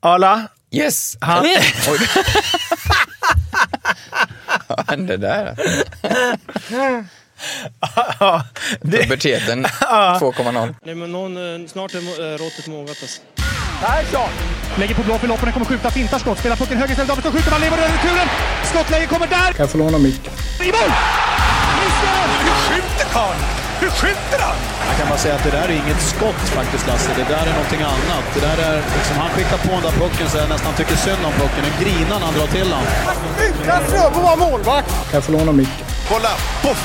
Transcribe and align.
Arla, 0.00 0.48
Yes! 0.70 1.16
han, 1.20 1.44
Oj. 1.88 1.98
Vad 4.66 4.90
hände 4.90 5.16
där? 5.16 5.54
ja, 8.20 8.44
det, 8.80 9.02
Puberteten 9.02 9.66
2,0. 9.80 10.74
Nej, 10.84 10.94
men 10.94 11.12
någon, 11.12 11.62
eh, 11.62 11.68
snart 11.68 11.94
är 11.94 11.98
eh, 11.98 12.38
råttet 12.38 12.66
mogat 12.66 12.96
alltså. 13.02 13.20
Persson! 13.80 14.30
Lägger 14.78 14.94
på 14.94 15.02
blå 15.02 15.18
för 15.18 15.28
loppen, 15.28 15.52
kommer 15.52 15.66
skjuta, 15.66 15.90
fintar 15.90 16.18
skott, 16.18 16.38
spelar 16.38 16.56
pucken 16.56 16.76
höger 16.78 16.90
istället, 16.90 17.08
Davidsson 17.08 17.32
skjuter, 17.32 17.50
man 17.50 17.60
lever 17.60 17.78
över 17.78 17.88
returen! 17.88 18.28
Skottläge 18.64 19.06
kommer 19.06 19.26
där! 19.26 19.52
Kan 19.52 19.54
jag 19.56 19.70
få 19.70 19.78
låna 19.78 19.98
micken? 19.98 20.32
I 20.60 20.64
mål! 20.64 20.90
Missar! 21.78 22.28
Hur 22.44 22.74
skjuter 22.74 23.04
karln? 23.12 23.67
Hur 23.80 23.90
skjuter 23.98 24.40
han? 24.46 24.56
Jag 24.88 24.96
kan 24.98 25.08
bara 25.08 25.18
säga 25.18 25.34
att 25.38 25.44
det 25.44 25.54
där 25.58 25.68
är 25.72 25.76
inget 25.82 26.02
skott 26.12 26.42
faktiskt 26.58 26.86
Lasse. 26.86 27.10
Det 27.16 27.28
där 27.34 27.44
är 27.50 27.54
någonting 27.58 27.82
annat. 27.94 28.24
Det 28.34 28.40
där 28.48 28.58
är 28.68 28.76
liksom, 28.96 29.16
han 29.22 29.30
skickar 29.34 29.58
på 29.66 29.72
den 29.78 29.82
där 29.88 29.96
pucken 30.02 30.26
så 30.30 30.36
jag 30.42 30.48
nästan 30.48 30.72
tycker 30.78 30.96
synd 30.96 31.22
om 31.28 31.32
pucken. 31.42 31.62
Nu 31.66 31.72
grinar 31.84 32.16
när 32.20 32.26
han 32.30 32.34
drar 32.38 32.46
till 32.56 32.68
den. 32.74 32.84
Utan 33.48 33.80
Fröbo 33.90 34.20
var 34.28 34.36
målvakt! 34.36 34.90
Kan 35.10 35.14
jag 35.18 35.24
få 35.24 35.32
låna 35.32 35.52
micken? 35.52 35.86
Kolla! 36.10 36.32
Poff! 36.62 36.82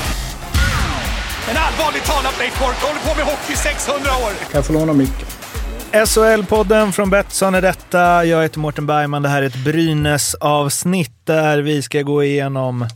En 1.50 1.56
allvarligt 1.66 2.04
talat 2.04 2.38
Leif 2.38 2.58
Boork 2.60 2.80
håller 2.82 3.00
på 3.00 3.12
med 3.18 3.24
hockey 3.24 3.52
i 3.52 3.56
600 3.56 4.10
år! 4.24 4.30
Kan 4.50 4.58
jag 4.58 4.66
få 4.66 4.72
låna 4.72 4.92
micken? 4.92 5.26
SHL-podden 5.92 6.92
från 6.92 7.10
Betsson 7.10 7.54
är 7.54 7.62
detta. 7.62 8.24
Jag 8.24 8.42
heter 8.42 8.58
Mårten 8.58 8.86
Bergman. 8.86 9.22
Det 9.22 9.28
här 9.28 9.42
är 9.42 9.46
ett 9.46 9.64
Brynäs-avsnitt 9.64 11.12
där 11.24 11.58
vi 11.58 11.82
ska 11.82 12.02
gå 12.02 12.24
igenom 12.24 12.88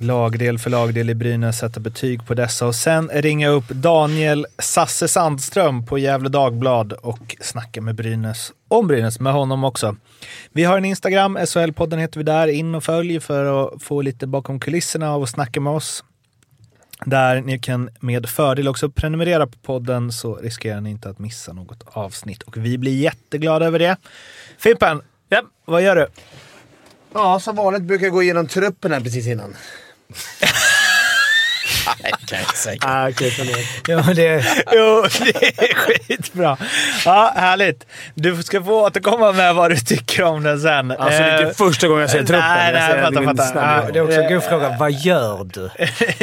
lagdel 0.00 0.58
för 0.58 0.70
lagdel 0.70 1.10
i 1.10 1.14
Brynäs, 1.14 1.58
sätta 1.58 1.80
betyg 1.80 2.26
på 2.26 2.34
dessa 2.34 2.66
och 2.66 2.74
sen 2.74 3.08
ringa 3.12 3.48
upp 3.48 3.68
Daniel 3.68 4.46
Sasse 4.58 5.08
Sandström 5.08 5.86
på 5.86 5.98
Gefle 5.98 6.28
Dagblad 6.28 6.92
och 6.92 7.36
snacka 7.40 7.80
med 7.80 7.94
Brynäs 7.94 8.52
om 8.68 8.86
Brynäs 8.86 9.20
med 9.20 9.32
honom 9.32 9.64
också. 9.64 9.96
Vi 10.52 10.64
har 10.64 10.76
en 10.78 10.84
Instagram, 10.84 11.38
SHL-podden 11.38 11.98
heter 11.98 12.18
vi 12.20 12.24
där. 12.24 12.48
In 12.48 12.74
och 12.74 12.84
följ 12.84 13.20
för 13.20 13.66
att 13.74 13.82
få 13.82 14.02
lite 14.02 14.26
bakom 14.26 14.60
kulisserna 14.60 15.12
av 15.14 15.22
att 15.22 15.30
snacka 15.30 15.60
med 15.60 15.72
oss. 15.72 16.04
Där 17.04 17.40
ni 17.40 17.58
kan 17.58 17.90
med 18.00 18.28
fördel 18.28 18.68
också 18.68 18.90
prenumerera 18.90 19.46
på 19.46 19.58
podden 19.58 20.12
så 20.12 20.34
riskerar 20.36 20.80
ni 20.80 20.90
inte 20.90 21.08
att 21.10 21.18
missa 21.18 21.52
något 21.52 21.82
avsnitt. 21.86 22.42
Och 22.42 22.56
vi 22.56 22.78
blir 22.78 22.96
jätteglada 23.02 23.66
över 23.66 23.78
det. 23.78 23.96
Fimpen, 24.58 25.02
Ja. 25.28 25.42
vad 25.64 25.82
gör 25.82 25.96
du? 25.96 26.06
Ja, 27.14 27.40
som 27.40 27.56
vanligt 27.56 27.82
brukar 27.82 28.06
jag 28.06 28.12
gå 28.12 28.22
igenom 28.22 28.46
truppen 28.46 28.92
här 28.92 29.00
precis 29.00 29.26
innan. 29.26 29.54
Nej, 32.02 32.12
kan 32.26 32.38
jag 32.38 32.40
inte 32.48 32.56
säga. 32.58 32.78
Ah, 32.80 33.10
förlåt. 33.16 33.56
Jo, 33.88 34.00
det, 34.14 34.44
jo, 34.72 35.06
det 35.24 35.62
är 35.70 35.74
skitbra. 35.74 36.56
Ja, 37.04 37.32
härligt. 37.36 37.86
Du 38.14 38.42
ska 38.42 38.62
få 38.64 38.86
återkomma 38.86 39.32
med 39.32 39.54
vad 39.54 39.70
du 39.70 39.76
tycker 39.76 40.22
om 40.22 40.42
den 40.42 40.60
sen. 40.60 40.90
Alltså, 40.90 41.06
det 41.08 41.14
är 41.28 41.38
Eh, 41.38 41.42
inte 41.42 41.54
första 41.54 41.88
gången 41.88 42.00
jag 42.00 42.10
ser 42.10 42.18
truppen. 42.18 42.38
Nej, 42.40 42.72
nej, 42.72 43.02
fattar, 43.02 43.24
fattar. 43.24 43.82
Ja, 43.86 43.92
Det 43.92 43.98
är 43.98 44.02
också 44.02 44.20
en 44.20 44.32
god 44.34 44.42
fråga. 44.44 44.76
Vad 44.78 44.92
gör 44.92 45.44
du? 45.44 45.70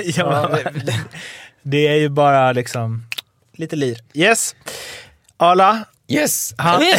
ja, 0.04 0.50
men, 0.64 0.92
det 1.62 1.88
är 1.88 1.96
ju 1.96 2.10
bara 2.10 2.52
liksom 2.52 3.06
lite 3.58 3.76
lir. 3.76 3.98
Yes. 4.14 4.56
Arla, 5.38 5.84
Yes! 6.10 6.54
han. 6.58 6.84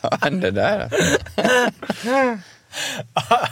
Vad 0.00 0.24
hände 0.24 0.50
där? 0.50 0.88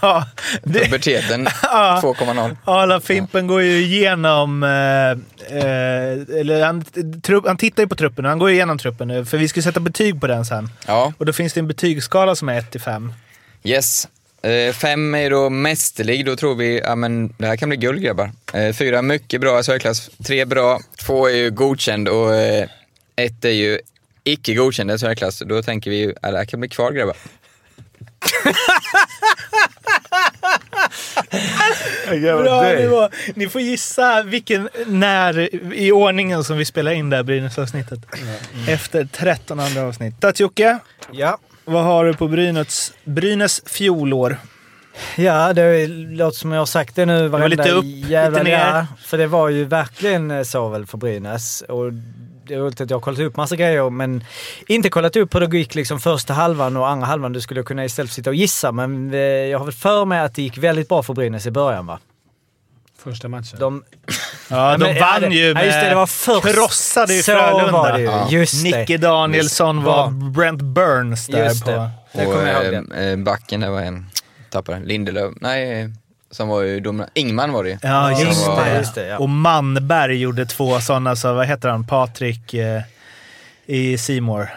Ja, 0.02 0.24
det, 0.62 0.84
Puberteten 0.84 1.46
2,0. 1.62 2.56
Arla 2.64 3.00
Fimpen 3.00 3.46
går 3.46 3.62
ju 3.62 3.82
igenom... 3.82 4.62
Eh, 4.62 5.10
eh, 5.58 6.40
eller 6.40 6.64
han, 6.64 6.84
trupp, 7.22 7.46
han 7.46 7.56
tittar 7.56 7.82
ju 7.82 7.88
på 7.88 7.94
truppen 7.94 8.24
och 8.24 8.28
han 8.28 8.38
går 8.38 8.50
igenom 8.50 8.78
truppen 8.78 9.08
nu, 9.08 9.24
för 9.24 9.38
vi 9.38 9.48
ska 9.48 9.62
sätta 9.62 9.80
betyg 9.80 10.20
på 10.20 10.26
den 10.26 10.44
sen. 10.44 10.70
Ja, 10.86 11.12
Och 11.18 11.26
då 11.26 11.32
finns 11.32 11.52
det 11.52 11.60
en 11.60 11.68
betygsskala 11.68 12.34
som 12.34 12.48
är 12.48 12.58
1 12.58 12.70
till 12.70 12.80
5. 12.80 13.12
yes. 13.64 14.08
Eh, 14.42 14.72
fem 14.72 15.14
är 15.14 15.30
då 15.30 15.50
mästerlig, 15.50 16.26
då 16.26 16.36
tror 16.36 16.54
vi 16.54 16.80
ja, 16.80 16.94
men 16.94 17.34
det 17.38 17.46
här 17.46 17.56
kan 17.56 17.68
bli 17.68 17.78
guld 17.78 18.02
grabbar. 18.02 18.30
Eh, 18.54 18.72
fyra 18.74 19.02
mycket 19.02 19.40
bra 19.40 19.62
SHL-klass, 19.62 20.10
tre 20.24 20.44
bra, 20.44 20.80
två 21.00 21.26
är 21.28 21.34
ju 21.34 21.50
godkänd 21.50 22.08
och 22.08 22.34
eh, 22.34 22.68
ett 23.16 23.44
är 23.44 23.50
ju 23.50 23.78
icke 24.24 24.54
godkänd 24.54 25.00
SHL-klass. 25.00 25.42
Då 25.46 25.62
tänker 25.62 25.90
vi 25.90 25.96
ju, 25.96 26.14
ja, 26.22 26.30
det 26.30 26.38
här 26.38 26.44
kan 26.44 26.60
bli 26.60 26.68
kvar 26.68 26.92
grabbar. 26.92 27.16
Bra 32.42 32.62
nivå. 32.62 33.08
Ni 33.34 33.48
får 33.48 33.60
gissa 33.60 34.22
vilken, 34.22 34.68
när 34.86 35.54
i 35.74 35.92
ordningen 35.92 36.44
som 36.44 36.56
vi 36.58 36.64
spelar 36.64 36.92
in 36.92 37.10
det 37.10 37.16
här 37.16 37.22
Brynäs-avsnittet. 37.22 38.00
Efter 38.68 39.04
13 39.12 39.60
andra 39.60 39.82
avsnitt. 39.82 40.20
Tatjocke, 40.20 40.78
Ja. 41.12 41.38
vad 41.64 41.84
har 41.84 42.04
du 42.04 42.14
på 42.14 42.28
Brynäs, 42.28 42.92
Brynäs 43.04 43.62
fjolår? 43.66 44.36
Ja, 45.16 45.52
det 45.52 45.86
låter 45.86 46.38
som 46.38 46.52
jag 46.52 46.58
har 46.60 46.66
sagt 46.66 46.96
det 46.96 47.06
nu 47.06 47.28
varenda 47.28 47.48
lite 47.48 47.70
upp, 47.70 47.84
jävla 47.86 48.38
lite 48.38 48.50
ner. 48.50 48.58
Ja, 48.58 48.86
För 49.04 49.18
det 49.18 49.26
var 49.26 49.48
ju 49.48 49.64
verkligen 49.64 50.30
eh, 50.30 50.42
så 50.42 50.68
väl 50.68 50.86
för 50.86 50.98
Brynäs. 50.98 51.62
Och 51.68 51.92
roligt 52.58 52.80
att 52.80 52.90
jag 52.90 52.96
har 52.96 53.00
kollat 53.02 53.20
upp 53.20 53.36
massa 53.36 53.56
grejer 53.56 53.90
men 53.90 54.24
inte 54.66 54.88
kollat 54.90 55.16
upp 55.16 55.34
hur 55.34 55.40
det 55.40 55.58
gick 55.58 55.74
liksom 55.74 56.00
första 56.00 56.34
halvan 56.34 56.76
och 56.76 56.88
andra 56.88 57.06
halvan. 57.06 57.32
Du 57.32 57.40
skulle 57.40 57.62
kunna 57.62 57.84
istället 57.84 58.12
sitta 58.12 58.30
och 58.30 58.36
gissa 58.36 58.72
men 58.72 59.14
eh, 59.14 59.18
jag 59.20 59.58
har 59.58 59.64
väl 59.64 59.74
för 59.74 60.04
mig 60.04 60.20
att 60.20 60.34
det 60.34 60.42
gick 60.42 60.58
väldigt 60.58 60.88
bra 60.88 61.02
för 61.02 61.14
Brynäs 61.14 61.46
i 61.46 61.50
början 61.50 61.86
va? 61.86 61.98
Första 62.98 63.28
matchen. 63.28 63.58
De, 63.58 63.84
Ja, 64.50 64.76
de 64.76 64.84
men, 64.86 65.00
vann 65.00 65.22
ja, 65.22 65.28
det- 65.28 65.34
ju 65.36 65.48
ja, 65.48 65.54
med... 65.54 65.64
just 65.66 65.80
det, 65.80 65.88
det 65.88 65.94
var 65.94 66.06
först. 66.06 66.42
krossade 66.54 67.14
ju 67.14 67.22
Så 67.22 67.32
Frölunda. 67.32 67.72
var 67.72 67.92
det 67.92 67.98
ju. 67.98 68.04
Ja. 68.04 68.28
Just 68.30 68.64
det. 68.64 68.78
Nicke 68.78 68.96
Danielsson 68.98 69.82
var 69.84 70.10
Bra. 70.10 70.30
Brent 70.30 70.62
Burns 70.62 71.26
där 71.26 71.44
Just 71.44 71.64
på... 71.64 71.70
det. 71.70 71.90
Det 72.12 72.26
Och 72.26 72.34
jag 72.46 72.64
ihåg 72.74 72.86
det. 72.88 72.96
eh, 72.96 73.06
eh, 73.12 73.16
backen, 73.18 73.60
det 73.60 73.70
var 73.70 73.80
en, 73.80 74.06
tappade 74.50 74.78
den. 74.78 74.88
Lindelöf, 74.88 75.32
nej, 75.40 75.90
som 76.32 76.48
var 76.48 76.62
ju 76.62 76.80
dominant. 76.80 77.10
Ingman 77.14 77.52
var 77.52 77.64
det. 77.64 77.78
Ja, 77.82 78.20
just 78.20 78.46
var- 78.46 78.64
det. 78.64 78.76
just 78.78 78.94
det, 78.94 79.06
ja. 79.06 79.18
Och 79.18 79.28
Manberg 79.28 80.16
gjorde 80.20 80.46
två 80.46 80.80
sådana, 80.80 81.16
så 81.16 81.32
vad 81.32 81.46
heter 81.46 81.68
han? 81.68 81.86
Patrik 81.86 82.54
eh, 82.54 82.82
i 83.66 83.98
Simor. 83.98 84.48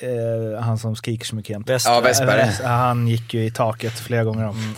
Eh, 0.00 0.60
han 0.62 0.78
som 0.78 0.96
skriker 0.96 1.26
så 1.26 1.36
mycket 1.36 1.50
jämt. 1.50 1.68
Ja, 1.84 2.00
Westberg. 2.00 2.50
Han 2.64 3.08
gick 3.08 3.34
ju 3.34 3.44
i 3.44 3.50
taket 3.50 3.98
flera 3.98 4.24
gånger 4.24 4.48
om. 4.48 4.74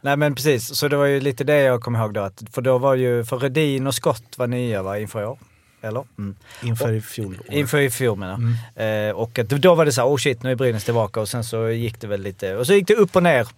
Nej 0.00 0.16
men 0.16 0.34
precis, 0.34 0.76
så 0.76 0.88
det 0.88 0.96
var 0.96 1.04
ju 1.06 1.20
lite 1.20 1.44
det 1.44 1.60
jag 1.60 1.80
kommer 1.80 1.98
ihåg 1.98 2.14
då. 2.14 2.20
Att, 2.20 2.42
för 2.52 2.62
då 2.62 2.78
var 2.78 2.94
ju, 2.94 3.24
för 3.24 3.38
Redin 3.38 3.86
och 3.86 3.94
Scott 3.94 4.24
var 4.36 4.46
nya 4.46 4.82
va, 4.82 4.98
inför 4.98 5.22
i 5.22 5.24
år? 5.24 5.38
Eller? 5.82 6.04
Mm. 6.18 6.36
Inför 6.62 6.92
i 6.92 7.00
fjol. 7.00 7.38
Inför 7.48 7.78
i 7.78 7.90
fjol 7.90 8.18
menar 8.18 8.38
jag. 8.76 9.08
eh, 9.08 9.14
Och 9.14 9.38
att 9.38 9.48
då 9.48 9.74
var 9.74 9.84
det 9.84 9.92
så 9.92 10.00
här, 10.00 10.08
oh 10.08 10.16
shit 10.16 10.42
nu 10.42 10.50
är 10.50 10.54
Brynäs 10.54 10.84
tillbaka 10.84 11.20
och 11.20 11.28
sen 11.28 11.44
så 11.44 11.68
gick 11.70 12.00
det 12.00 12.06
väl 12.06 12.22
lite, 12.22 12.56
och 12.56 12.66
så 12.66 12.72
gick 12.74 12.86
det 12.88 12.94
upp 12.94 13.16
och 13.16 13.22
ner. 13.22 13.48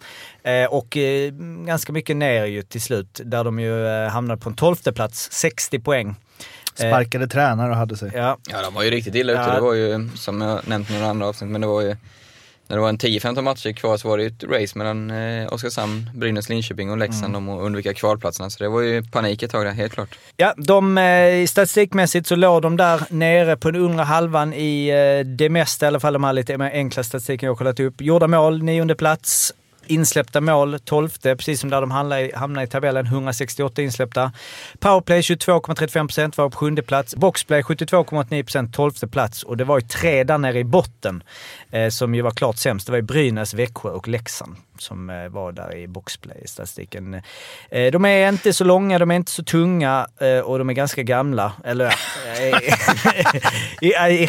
Eh, 0.42 0.64
och 0.64 0.96
eh, 0.96 1.32
ganska 1.66 1.92
mycket 1.92 2.16
ner 2.16 2.44
ju 2.44 2.62
till 2.62 2.80
slut, 2.82 3.20
där 3.24 3.44
de 3.44 3.60
ju 3.60 3.86
eh, 3.86 4.08
hamnade 4.08 4.40
på 4.40 4.48
en 4.48 4.56
tolfte 4.56 4.92
plats 4.92 5.28
60 5.32 5.78
poäng. 5.78 6.14
Sparkade 6.74 7.26
tränare 7.28 7.70
och 7.70 7.76
hade 7.76 7.96
sig. 7.96 8.10
Ja, 8.14 8.38
Ja, 8.50 8.62
de 8.62 8.74
var 8.74 8.82
ju 8.82 8.90
riktigt 8.90 9.14
illa 9.14 9.32
ute. 9.32 9.42
Ja. 9.42 9.54
Det 9.54 9.60
var 9.60 9.74
ju, 9.74 10.08
som 10.14 10.40
jag 10.40 10.68
nämnt 10.68 10.90
i 10.90 10.94
några 10.94 11.06
andra 11.06 11.26
avsnitt, 11.26 11.50
men 11.50 11.60
det 11.60 11.66
var 11.66 11.80
ju 11.82 11.96
när 12.74 12.78
det 12.78 12.82
var 12.82 12.88
en 12.88 12.98
10-15 12.98 13.42
matcher 13.42 13.72
kvar 13.72 13.96
så 13.96 14.08
var 14.08 14.16
det 14.16 14.22
ju 14.22 14.28
ett 14.28 14.44
race 14.44 14.78
mellan 14.78 15.10
eh, 15.10 15.52
Oskarshamn, 15.52 16.10
Brynäs, 16.14 16.48
Linköping 16.48 16.90
och 16.90 16.98
Leksand 16.98 17.36
om 17.36 17.48
att 17.48 17.62
undvika 17.62 17.94
kvalplatserna. 17.94 18.50
Så 18.50 18.64
det 18.64 18.68
var 18.68 18.80
ju 18.80 19.02
panik 19.02 19.42
ett 19.42 19.50
tag 19.50 19.64
där, 19.64 19.72
helt 19.72 19.92
klart. 19.92 20.18
Ja, 20.36 20.54
de, 20.56 20.98
eh, 20.98 21.46
statistikmässigt 21.46 22.26
så 22.26 22.36
låg 22.36 22.62
de 22.62 22.76
där 22.76 23.02
nere 23.10 23.56
på 23.56 23.70
den 23.70 23.82
undre 23.82 24.04
halvan 24.04 24.52
i 24.52 24.88
eh, 24.88 25.26
det 25.26 25.48
mesta, 25.48 25.86
i 25.86 25.88
alla 25.88 26.00
fall 26.00 26.12
de 26.12 26.24
här 26.24 26.32
lite 26.32 26.54
enkla 26.54 27.02
statistiken 27.02 27.46
jag 27.46 27.52
har 27.52 27.56
kollat 27.56 27.80
upp. 27.80 28.00
Gjorda 28.00 28.26
mål, 28.26 28.62
nionde 28.62 28.94
plats. 28.94 29.54
Insläppta 29.86 30.40
mål, 30.40 30.78
tolfte, 30.80 31.36
precis 31.36 31.60
som 31.60 31.70
där 31.70 31.80
de 31.80 31.90
hamnade 31.90 32.62
i, 32.62 32.64
i 32.64 32.66
tabellen, 32.66 33.06
168 33.06 33.82
insläppta. 33.82 34.32
Powerplay 34.78 35.20
22,35% 35.20 36.36
var 36.36 36.50
på 36.50 36.56
sjunde 36.56 36.82
plats. 36.82 37.16
Boxplay 37.16 37.62
72,89%, 37.62 38.72
tolfte 38.72 39.06
plats. 39.08 39.42
Och 39.42 39.56
det 39.56 39.64
var 39.64 39.78
ju 39.78 39.86
tre 39.86 40.24
där 40.24 40.38
nere 40.38 40.58
i 40.58 40.64
botten 40.64 41.22
eh, 41.70 41.88
som 41.88 42.14
ju 42.14 42.22
var 42.22 42.30
klart 42.30 42.56
sämst. 42.56 42.86
Det 42.86 42.92
var 42.92 42.98
ju 42.98 43.02
Brynäs, 43.02 43.54
Växjö 43.54 43.90
och 43.90 44.08
Leksand 44.08 44.56
som 44.84 45.10
eh, 45.10 45.28
var 45.28 45.52
där 45.52 45.76
i 45.76 45.86
boxplay 45.86 46.40
i 46.44 46.48
statistiken. 46.48 47.14
Eh, 47.70 47.90
de 47.92 48.04
är 48.04 48.28
inte 48.28 48.52
så 48.52 48.64
långa, 48.64 48.98
de 48.98 49.10
är 49.10 49.14
inte 49.14 49.30
så 49.30 49.44
tunga 49.44 50.06
eh, 50.20 50.38
och 50.38 50.58
de 50.58 50.70
är 50.70 50.74
ganska 50.74 51.02
gamla. 51.02 51.52
Eller 51.64 51.94
ja, 52.42 54.08
i, 54.08 54.16
i, 54.16 54.22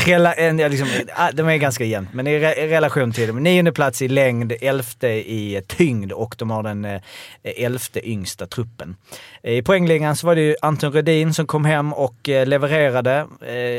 i, 0.64 0.70
liksom, 0.70 0.88
ah, 1.16 1.32
de 1.32 1.50
är 1.50 1.58
ganska 1.58 1.84
jämnt, 1.84 2.14
men 2.14 2.28
i, 2.28 2.40
re, 2.40 2.54
i 2.54 2.68
relation 2.68 3.12
till 3.12 3.28
dem. 3.28 3.44
Nionde 3.44 3.72
plats 3.72 4.02
i 4.02 4.08
längd, 4.08 4.54
elfte 4.62 5.08
i 5.08 5.62
tyngd 5.68 6.12
och 6.12 6.36
de 6.38 6.52
har 6.52 6.64
den 6.64 7.00
elfte 7.44 8.10
yngsta 8.10 8.48
truppen. 8.48 8.96
I 9.44 9.62
poängligan 9.62 10.16
så 10.16 10.28
var 10.28 10.36
det 10.36 10.42
ju 10.42 10.56
Anton 10.62 10.92
Rödin 10.92 11.34
som 11.34 11.48
kom 11.48 11.66
hem 11.66 11.94
och 11.94 12.16
levererade 12.24 13.28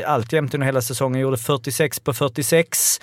alltjämt 0.05 0.53
under 0.53 0.65
hela 0.65 0.81
säsongen. 0.81 1.21
Gjorde 1.21 1.37
46 1.37 1.99
på 1.99 2.13
46. 2.13 3.01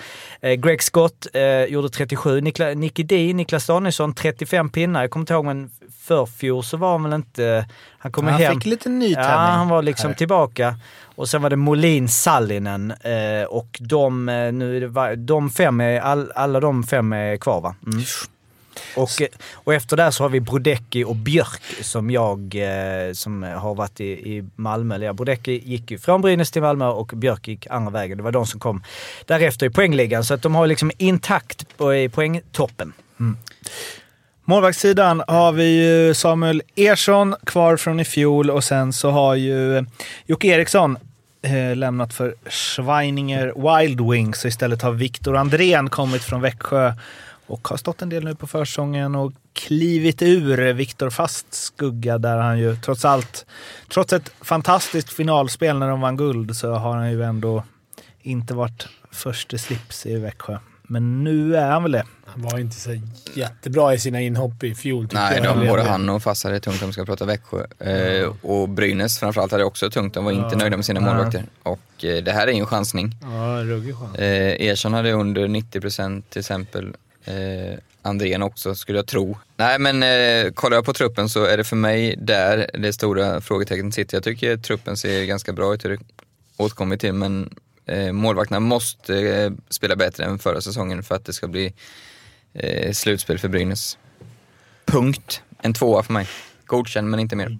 Greg 0.57 0.83
Scott 0.83 1.27
gjorde 1.67 1.89
37. 1.89 2.41
Nikla, 2.41 2.69
Nicky 2.69 3.03
D, 3.03 3.33
Niklas 3.33 3.64
Danielsson 3.67 4.13
35 4.13 4.69
pinnar. 4.69 5.01
Jag 5.01 5.09
kommer 5.09 5.21
inte 5.21 5.33
ihåg 5.33 5.45
men 5.45 5.71
förfjol 6.01 6.63
så 6.63 6.77
var 6.77 6.91
han 6.91 7.03
väl 7.03 7.13
inte... 7.13 7.65
Han 7.97 8.11
kom 8.11 8.27
Han 8.27 8.41
hem. 8.41 8.53
fick 8.53 8.65
lite 8.65 8.89
nytändning. 8.89 9.31
Ja, 9.31 9.37
han 9.37 9.69
var 9.69 9.81
liksom 9.81 10.07
här. 10.07 10.15
tillbaka. 10.17 10.75
Och 11.15 11.29
sen 11.29 11.41
var 11.41 11.49
det 11.49 11.55
Molin 11.55 12.07
Sallinen 12.09 12.91
eh, 12.91 13.43
och 13.49 13.77
de, 13.79 14.29
eh, 14.29 14.51
nu 14.53 14.91
de 15.17 15.49
fem 15.49 15.81
är, 15.81 15.99
all, 15.99 16.31
alla 16.35 16.59
de 16.59 16.83
fem 16.83 17.13
är 17.13 17.37
kvar 17.37 17.61
va? 17.61 17.75
Mm. 17.87 18.03
Och, 18.95 19.21
eh, 19.21 19.27
och 19.53 19.73
efter 19.73 19.97
det 19.97 20.11
så 20.11 20.23
har 20.23 20.29
vi 20.29 20.39
Brodecki 20.39 21.03
och 21.03 21.15
Björk 21.15 21.61
som 21.81 22.09
jag 22.09 22.55
eh, 22.55 23.13
som 23.13 23.43
har 23.43 23.75
varit 23.75 24.01
i, 24.01 24.05
i 24.05 24.43
Malmö. 24.55 24.97
Ja, 24.97 25.13
Brodecki 25.13 25.61
gick 25.65 25.91
ju 25.91 25.97
från 25.97 26.21
Brynäs 26.21 26.51
till 26.51 26.61
Malmö 26.61 26.87
och 26.87 27.07
Björk 27.15 27.47
gick 27.47 27.67
andra 27.67 27.91
vägen. 27.91 28.17
Det 28.17 28.23
var 28.23 28.31
de 28.31 28.45
som 28.45 28.59
kom 28.59 28.83
därefter 29.25 29.65
i 29.65 29.69
poängligan. 29.69 30.23
Så 30.23 30.33
att 30.33 30.41
de 30.41 30.55
har 30.55 30.67
liksom 30.67 30.91
intakt 30.97 31.77
på, 31.77 31.95
i 31.95 32.09
poängtoppen. 32.09 32.93
Målvaktssidan 34.47 35.23
har 35.27 35.51
vi 35.51 35.63
ju 35.63 36.13
Samuel 36.13 36.61
Ersson 36.75 37.35
kvar 37.43 37.77
från 37.77 37.99
i 37.99 38.05
fjol 38.05 38.49
och 38.49 38.63
sen 38.63 38.93
så 38.93 39.11
har 39.11 39.35
ju 39.35 39.85
Jocke 40.25 40.47
Eriksson 40.47 40.97
eh, 41.41 41.75
lämnat 41.75 42.13
för 42.13 42.35
Schweininger 42.49 43.79
Wild 43.79 44.11
Wings 44.11 44.43
och 44.43 44.49
istället 44.49 44.81
har 44.81 44.91
Viktor 44.91 45.37
Andrén 45.37 45.89
kommit 45.89 46.23
från 46.23 46.41
Växjö 46.41 46.93
och 47.47 47.67
har 47.67 47.77
stått 47.77 48.01
en 48.01 48.09
del 48.09 48.23
nu 48.23 48.35
på 48.35 48.47
försäsongen 48.47 49.15
och 49.15 49.33
klivit 49.53 50.21
ur 50.21 50.73
Viktor 50.73 51.09
Fast 51.09 51.53
skugga 51.53 52.17
där 52.17 52.37
han 52.37 52.59
ju 52.59 52.75
trots 52.75 53.05
allt, 53.05 53.45
trots 53.89 54.13
ett 54.13 54.31
fantastiskt 54.41 55.09
finalspel 55.09 55.79
när 55.79 55.89
de 55.89 56.01
vann 56.01 56.17
guld 56.17 56.55
så 56.55 56.73
har 56.73 56.95
han 56.95 57.11
ju 57.11 57.23
ändå 57.23 57.63
inte 58.21 58.53
varit 58.53 58.87
förste 59.11 59.57
slips 59.57 60.05
i 60.05 60.15
Växjö. 60.15 60.57
Men 60.87 61.23
nu 61.23 61.55
är 61.55 61.65
han 61.71 61.83
väl 61.83 61.91
det. 61.91 62.03
Han 62.25 62.41
var 62.41 62.59
inte 62.59 62.75
så 62.75 62.99
jättebra 63.33 63.93
i 63.93 63.99
sina 63.99 64.21
inhopp 64.21 64.63
i 64.63 64.75
fjol. 64.75 65.07
Nej, 65.13 65.41
de, 65.41 65.67
både 65.67 65.83
han 65.83 66.09
och 66.09 66.23
Fass 66.23 66.43
hade 66.43 66.59
tungt 66.59 66.81
om 66.81 66.87
vi 66.89 66.93
ska 66.93 67.05
prata 67.05 67.25
Växjö. 67.25 67.65
Eh, 67.79 68.33
och 68.41 68.69
Brynäs 68.69 69.19
framförallt 69.19 69.51
hade 69.51 69.63
också 69.63 69.89
tungt. 69.89 70.13
De 70.13 70.25
var 70.25 70.31
inte 70.31 70.55
nöjda 70.55 70.77
med 70.77 70.85
sina 70.85 70.99
Ja. 70.99 71.05
målvakter. 71.05 71.43
Och 71.63 72.05
eh, 72.05 72.23
det 72.23 72.31
här 72.31 72.47
är 72.47 72.51
ju 72.51 72.59
en 72.59 72.65
chansning. 72.65 73.15
Ja, 73.21 73.61
ruggig 73.63 73.95
chans. 73.95 74.15
Eh, 74.17 74.67
Ersson 74.67 74.93
hade 74.93 75.11
under 75.11 75.47
90% 75.47 76.23
till 76.29 76.39
exempel. 76.39 76.95
Eh, 77.25 77.33
Andrén 78.01 78.41
också 78.43 78.75
skulle 78.75 78.97
jag 78.97 79.07
tro. 79.07 79.37
Nej 79.57 79.79
men 79.79 80.03
eh, 80.03 80.51
kollar 80.53 80.77
jag 80.77 80.85
på 80.85 80.93
truppen 80.93 81.29
så 81.29 81.45
är 81.45 81.57
det 81.57 81.63
för 81.63 81.75
mig 81.75 82.15
där 82.17 82.69
det 82.73 82.93
stora 82.93 83.41
frågetecknet 83.41 83.93
sitter. 83.93 84.17
Jag 84.17 84.23
tycker 84.23 84.57
truppen 84.57 84.97
ser 84.97 85.25
ganska 85.25 85.53
bra 85.53 85.73
ut, 85.73 85.85
hur 85.85 85.89
det 85.89 85.97
återkommit 86.57 87.01
till, 87.01 87.13
men 87.13 87.49
eh, 87.85 88.11
målvakterna 88.11 88.59
måste 88.59 89.19
eh, 89.19 89.51
spela 89.69 89.95
bättre 89.95 90.23
än 90.23 90.39
förra 90.39 90.61
säsongen 90.61 91.03
för 91.03 91.15
att 91.15 91.25
det 91.25 91.33
ska 91.33 91.47
bli 91.47 91.73
eh, 92.53 92.91
slutspel 92.91 93.39
för 93.39 93.47
Brynäs. 93.47 93.97
Punkt. 94.85 95.41
En 95.61 95.73
tvåa 95.73 96.03
för 96.03 96.13
mig. 96.13 96.27
Godkänd 96.65 97.09
men 97.09 97.19
inte 97.19 97.35
mer. 97.35 97.57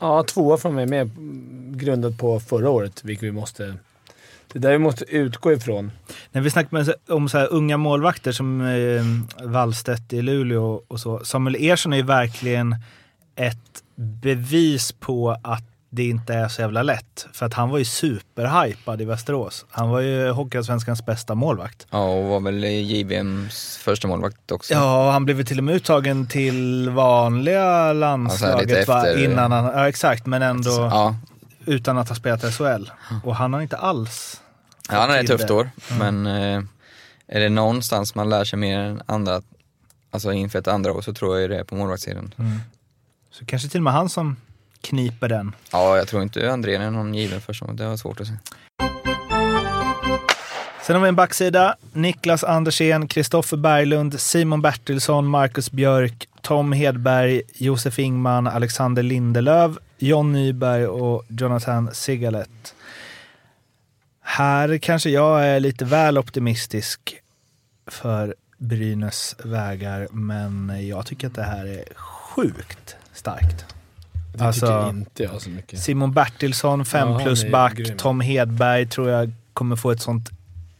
Ja, 0.00 0.22
tvåa 0.22 0.56
från 0.56 0.74
mig 0.74 0.86
med 0.86 1.10
grundat 1.78 2.18
på 2.18 2.40
förra 2.40 2.70
året, 2.70 3.04
vilket 3.04 3.26
vi 3.26 3.32
måste... 3.32 3.74
Det 4.52 4.58
där 4.58 4.72
vi 4.72 4.78
måste 4.78 5.04
utgå 5.04 5.52
ifrån. 5.52 5.92
När 6.32 6.40
vi 6.40 6.50
snackar 6.50 6.76
med, 6.78 6.94
om 7.08 7.28
så 7.28 7.38
här 7.38 7.52
unga 7.52 7.76
målvakter 7.76 8.32
som 8.32 8.60
eh, 8.60 9.46
Wallstedt 9.48 10.12
i 10.12 10.22
Luleå 10.22 10.82
och 10.88 11.00
så. 11.00 11.24
Samuel 11.24 11.56
Ersson 11.56 11.92
är 11.92 11.96
ju 11.96 12.02
verkligen 12.02 12.76
ett 13.36 13.82
bevis 13.94 14.92
på 14.92 15.36
att 15.42 15.64
det 15.90 16.08
inte 16.08 16.34
är 16.34 16.48
så 16.48 16.60
jävla 16.60 16.82
lätt. 16.82 17.26
För 17.32 17.46
att 17.46 17.54
han 17.54 17.70
var 17.70 17.78
ju 17.78 17.84
superhypad 17.84 19.00
i 19.00 19.04
Västerås. 19.04 19.66
Han 19.70 19.88
var 19.88 20.00
ju 20.00 20.30
Hockeyallsvenskans 20.30 21.06
bästa 21.06 21.34
målvakt. 21.34 21.86
Ja, 21.90 22.04
och 22.04 22.24
var 22.24 22.40
väl 22.40 22.64
JVMs 22.64 23.76
första 23.76 24.08
målvakt 24.08 24.52
också. 24.52 24.74
Ja, 24.74 25.06
och 25.06 25.12
han 25.12 25.24
blev 25.24 25.44
till 25.44 25.58
och 25.58 25.64
med 25.64 25.74
uttagen 25.74 26.26
till 26.26 26.90
vanliga 26.90 27.92
landslaget 27.92 28.68
lite 28.68 28.84
va? 28.84 29.18
innan 29.18 29.52
han... 29.52 29.64
Ja, 29.64 29.88
exakt. 29.88 30.26
Men 30.26 30.42
ändå 30.42 30.70
Ja, 30.70 31.16
utan 31.64 31.98
att 31.98 32.08
ha 32.08 32.16
spelat 32.16 32.54
SHL. 32.54 32.90
Och 33.24 33.36
han 33.36 33.52
har 33.52 33.60
inte 33.60 33.76
alls 33.76 34.40
Ja, 34.90 35.00
han 35.00 35.08
hade 35.10 35.20
ett 35.20 35.26
tufft 35.26 35.50
år, 35.50 35.70
men 35.98 36.26
eh, 36.26 36.62
är 37.26 37.40
det 37.40 37.48
någonstans 37.48 38.14
man 38.14 38.28
lär 38.28 38.44
sig 38.44 38.58
mer 38.58 38.78
än 38.78 39.02
andra, 39.06 39.42
alltså 40.10 40.32
inför 40.32 40.58
ett 40.58 40.68
andra 40.68 40.92
år, 40.92 41.02
så 41.02 41.14
tror 41.14 41.38
jag 41.38 41.50
det 41.50 41.58
är 41.58 41.64
på 41.64 41.74
målvaktssidan. 41.74 42.34
Så 43.30 43.46
kanske 43.46 43.68
till 43.68 43.80
och 43.80 43.84
med 43.84 43.92
han 43.92 44.08
som 44.08 44.36
kniper 44.88 45.28
den. 45.28 45.54
Ja, 45.72 45.96
jag 45.96 46.08
tror 46.08 46.22
inte 46.22 46.52
Andrén 46.52 46.82
är 46.82 46.90
någon 46.90 47.14
given 47.14 47.40
första 47.40 47.72
det 47.72 47.84
har 47.84 47.96
svårt 47.96 48.20
att 48.20 48.26
se. 48.26 48.32
Sen 50.82 50.96
har 50.96 51.02
vi 51.02 51.08
en 51.08 51.16
backsida. 51.16 51.76
Niklas 51.92 52.44
Andersén, 52.44 53.08
Kristoffer 53.08 53.56
Berglund, 53.56 54.20
Simon 54.20 54.62
Bertilsson, 54.62 55.26
Marcus 55.26 55.70
Björk, 55.70 56.28
Tom 56.42 56.72
Hedberg, 56.72 57.42
Josef 57.54 57.98
Ingman, 57.98 58.46
Alexander 58.46 59.02
Lindelöf, 59.02 59.76
John 59.98 60.32
Nyberg 60.32 60.86
och 60.86 61.24
Jonathan 61.28 61.90
Sigalet. 61.94 62.74
Här 64.20 64.78
kanske 64.78 65.10
jag 65.10 65.46
är 65.46 65.60
lite 65.60 65.84
väl 65.84 66.18
optimistisk 66.18 67.16
för 67.86 68.34
Brynäs 68.58 69.36
vägar, 69.44 70.08
men 70.10 70.86
jag 70.88 71.06
tycker 71.06 71.26
att 71.26 71.34
det 71.34 71.42
här 71.42 71.66
är 71.66 71.84
sjukt 71.94 72.96
starkt. 73.12 73.77
Det 74.38 74.44
Alltså- 74.44 74.66
tycker 74.66 74.88
inte 74.90 75.22
jag 75.22 75.42
så 75.42 75.50
mycket. 75.50 75.78
Simon 75.80 76.12
Bertilsson, 76.12 76.84
5 76.84 77.08
Ja, 77.08 77.14
han 77.14 77.22
plus 77.24 77.50
back. 77.50 77.74
grym. 77.74 77.96
Tom 77.96 78.20
Hedberg 78.20 78.86
tror 78.86 79.10
jag 79.10 79.32
kommer 79.52 79.76
få 79.76 79.90
ett 79.90 80.00
sånt 80.02 80.30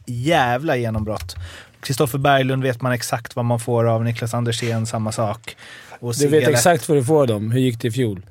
jävla 0.06 0.76
genombrott. 0.76 1.37
Kristoffer 1.81 2.19
Berglund 2.19 2.62
vet 2.62 2.82
man 2.82 2.93
exakt 2.93 3.37
vad 3.37 3.44
man 3.44 3.60
får 3.60 3.84
av. 3.84 4.05
Niklas 4.05 4.34
Andersén, 4.34 4.87
samma 4.87 5.12
sak. 5.12 5.56
Och 6.00 6.14
Du 6.14 6.28
vet 6.28 6.49
exakt 6.49 6.88
vad 6.88 6.99
du 6.99 7.05
får 7.05 7.20
av 7.20 7.26
dem. 7.26 7.50
Hur 7.50 7.60
gick 7.60 7.81
det 7.81 7.88
i 7.88 7.90
fjol? 7.90 8.22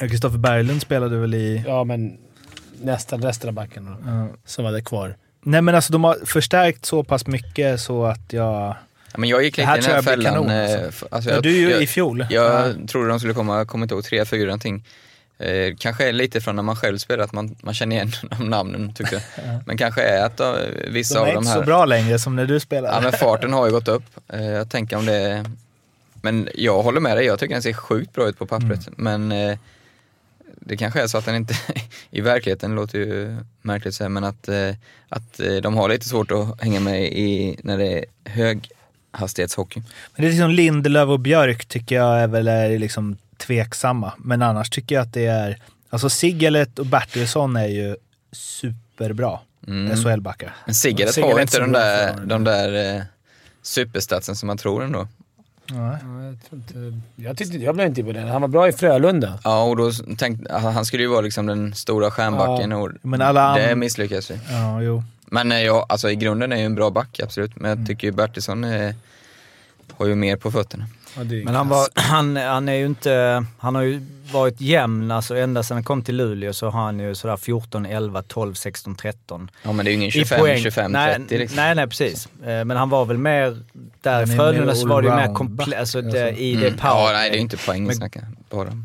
Kristoffer 0.00 0.38
Berglund 0.38 0.82
spelade 0.82 1.16
väl 1.18 1.34
i... 1.34 1.64
Ja, 1.66 1.84
men 1.84 2.16
nästan 2.82 3.22
resten 3.22 3.48
av 3.48 3.54
backen 3.54 3.84
då, 3.86 4.10
Ja. 4.10 4.28
som 4.44 4.64
var 4.64 4.72
där 4.72 4.80
kvar. 4.80 5.16
Nej 5.42 5.62
men 5.62 5.74
alltså 5.74 5.92
de 5.92 6.04
har 6.04 6.16
förstärkt 6.26 6.84
så 6.84 7.04
pass 7.04 7.26
mycket 7.26 7.80
så 7.80 8.04
att 8.04 8.32
jag... 8.32 8.76
Ja, 9.12 9.18
men 9.18 9.28
jag 9.28 9.42
gick 9.44 9.56
lite 9.56 9.66
här 9.68 9.78
i 9.78 9.80
den 9.80 9.90
här 9.90 10.02
fällan. 10.02 10.32
kanon, 10.34 10.50
eh, 10.50 10.84
alltså. 10.84 11.06
alltså, 11.10 11.30
Ja, 11.30 11.34
jag, 11.36 11.42
du 11.42 11.50
är 11.56 11.60
ju 11.60 11.70
jag, 11.70 11.82
i 11.82 11.86
fjol. 11.86 12.26
Jag 12.30 12.68
Ja. 12.68 12.72
trodde 12.88 13.08
de 13.08 13.18
skulle 13.18 13.34
komma, 13.34 13.64
kommer 13.64 13.84
inte 13.84 13.94
ihåg, 13.94 14.04
tre, 14.04 14.24
fyra 14.24 14.44
någonting. 14.46 14.84
Eh, 15.38 15.74
kanske 15.78 16.08
är 16.08 16.12
lite 16.12 16.40
från 16.40 16.56
när 16.56 16.62
man 16.62 16.76
själv 16.76 16.98
spelar, 16.98 17.24
att 17.24 17.32
man, 17.32 17.56
man 17.62 17.74
känner 17.74 17.96
igen 17.96 18.12
de 18.38 18.50
namnen 18.50 18.94
tycker 18.94 19.12
jag. 19.14 19.22
Men 19.66 19.76
kanske 19.78 20.02
är 20.02 20.24
att 20.26 20.40
eh, 20.40 20.52
vissa 20.88 21.14
De 21.14 21.20
är 21.20 21.26
av 21.28 21.34
de 21.34 21.38
inte 21.38 21.50
här... 21.50 21.58
så 21.60 21.64
bra 21.66 21.84
längre 21.84 22.18
som 22.18 22.36
när 22.36 22.46
du 22.46 22.60
spelade. 22.60 22.94
Ja 22.94 23.00
men 23.00 23.12
farten 23.20 23.52
har 23.52 23.66
ju 23.66 23.72
gått 23.72 23.88
upp. 23.88 24.02
Eh, 24.28 24.44
jag 24.44 24.70
tänker 24.70 24.96
om 24.96 25.06
det... 25.06 25.44
Men 26.22 26.48
jag 26.54 26.82
håller 26.82 27.00
med 27.00 27.16
dig, 27.16 27.26
jag 27.26 27.38
tycker 27.38 27.54
den 27.54 27.62
ser 27.62 27.72
sjukt 27.72 28.12
bra 28.12 28.28
ut 28.28 28.38
på 28.38 28.46
pappret. 28.46 28.88
Men 28.96 29.32
eh, 29.32 29.58
det 30.60 30.76
kanske 30.76 31.02
är 31.02 31.06
så 31.06 31.18
att 31.18 31.24
den 31.24 31.34
inte, 31.34 31.54
i 32.10 32.20
verkligheten 32.20 32.74
låter 32.74 32.98
ju 32.98 33.36
märkligt 33.62 33.92
att 33.92 33.94
säga, 33.94 34.08
men 34.08 34.24
att, 34.24 34.48
eh, 34.48 34.70
att 35.08 35.40
eh, 35.40 35.54
de 35.54 35.76
har 35.76 35.88
lite 35.88 36.08
svårt 36.08 36.30
att 36.30 36.62
hänga 36.62 36.80
med 36.80 37.02
i 37.04 37.56
när 37.62 37.78
det 37.78 38.04
är 38.24 38.60
höghastighetshockey. 39.12 39.82
Men 40.14 40.22
det 40.22 40.28
är 40.28 40.30
liksom 40.30 40.50
Lindelöf 40.50 41.08
och 41.08 41.20
Björk 41.20 41.66
tycker 41.66 41.96
jag 41.96 42.20
är 42.20 42.26
väl 42.26 42.48
är 42.48 42.78
liksom 42.78 43.16
tveksamma. 43.36 44.12
Men 44.18 44.42
annars 44.42 44.70
tycker 44.70 44.94
jag 44.94 45.02
att 45.02 45.12
det 45.12 45.26
är... 45.26 45.58
Alltså 45.90 46.10
Sigalet 46.10 46.78
och 46.78 46.86
Bertilsson 46.86 47.56
är 47.56 47.66
ju 47.66 47.96
superbra 48.32 49.38
Mm. 49.66 49.96
SHL-backar. 49.96 50.54
Men 50.64 50.74
Sigaret 50.74 51.16
har 51.16 51.40
inte 51.40 51.58
de 51.58 51.72
där, 51.72 52.14
de 52.24 52.44
där 52.44 52.96
eh, 52.96 53.02
superstatsen 53.62 54.36
som 54.36 54.46
man 54.46 54.58
tror 54.58 54.84
ändå. 54.84 55.08
Nej. 55.66 55.98
Ja, 56.02 56.24
jag, 56.24 56.38
tror 56.48 56.60
inte, 56.60 57.00
jag, 57.16 57.36
tyckte, 57.36 57.56
jag 57.56 57.74
blev 57.74 57.86
inte 57.86 58.00
imponerad. 58.00 58.28
Han 58.28 58.40
var 58.40 58.48
bra 58.48 58.68
i 58.68 58.72
Frölunda. 58.72 59.38
Ja, 59.44 59.62
och 59.62 59.76
då 59.76 59.92
tänkte 60.18 60.54
han 60.54 60.84
skulle 60.84 61.02
ju 61.02 61.08
vara 61.08 61.20
liksom 61.20 61.46
den 61.46 61.74
stora 61.74 62.10
stjärnbacken 62.10 62.72
och 62.72 62.90
Men 63.02 63.22
alla 63.22 63.54
det 63.54 63.76
misslyckas 63.76 64.30
vi. 64.30 64.38
Ja, 64.50 64.82
jo. 64.82 65.04
Men 65.30 65.52
eh, 65.52 65.60
ja, 65.62 65.86
alltså 65.88 66.10
i 66.10 66.16
grunden 66.16 66.52
är 66.52 66.56
ju 66.56 66.64
en 66.64 66.74
bra 66.74 66.90
back, 66.90 67.20
absolut. 67.20 67.56
Men 67.56 67.78
jag 67.78 67.86
tycker 67.88 68.06
ju 68.06 68.12
Bertilsson 68.12 68.64
eh, 68.64 68.94
har 69.96 70.06
ju 70.06 70.14
mer 70.14 70.36
på 70.36 70.50
fötterna. 70.50 70.86
Ja, 71.16 71.20
är 71.22 71.44
Men 71.44 71.54
han, 71.54 71.68
var, 71.68 71.88
han, 71.94 72.36
han 72.36 72.68
är 72.68 72.74
ju 72.74 72.86
inte... 72.86 73.44
Han 73.58 73.74
har 73.74 73.82
ju 73.82 74.00
varit 74.32 74.60
jämn, 74.60 75.10
alltså 75.10 75.36
ända 75.36 75.62
sedan 75.62 75.76
han 75.76 75.84
kom 75.84 76.02
till 76.02 76.16
Luleå 76.16 76.52
så 76.52 76.70
har 76.70 76.82
han 76.82 77.00
ju 77.00 77.14
sådär 77.14 77.36
14, 77.36 77.86
11, 77.86 78.22
12, 78.22 78.54
16, 78.54 78.94
13. 78.94 79.50
Ja 79.62 79.72
men 79.72 79.84
det 79.84 79.90
är 79.90 79.92
ju 79.92 79.96
ingen 79.96 80.08
I 80.08 80.12
25, 80.12 80.40
poäng. 80.40 80.58
25, 80.62 80.92
nej, 80.92 81.14
30 81.14 81.38
liksom. 81.38 81.56
Nej, 81.56 81.74
nej 81.74 81.86
precis. 81.86 82.28
Eh, 82.44 82.64
Men 82.64 82.70
han 82.70 82.90
var 82.90 83.04
väl 83.04 83.18
mer... 83.18 83.62
Där 84.02 84.20
i 84.20 84.22
är 84.22 84.26
Frölunda 84.36 84.74
så 84.74 84.86
var 84.88 85.02
det 85.02 85.08
ju 85.08 85.14
mer 85.14 85.34
komplett, 85.34 85.78
alltså 85.78 85.98
alltså. 85.98 86.16
i 86.18 86.54
Mm. 86.54 86.64
det 86.64 86.70
power. 86.78 86.94
Ja, 86.94 87.10
nej 87.12 87.30
det 87.30 87.34
är 87.34 87.36
ju 87.36 87.42
inte 87.42 87.56
poäng 87.56 87.80
vi 87.80 87.86
Men- 87.86 87.96
snackar 87.96 88.22
bara. 88.50 88.84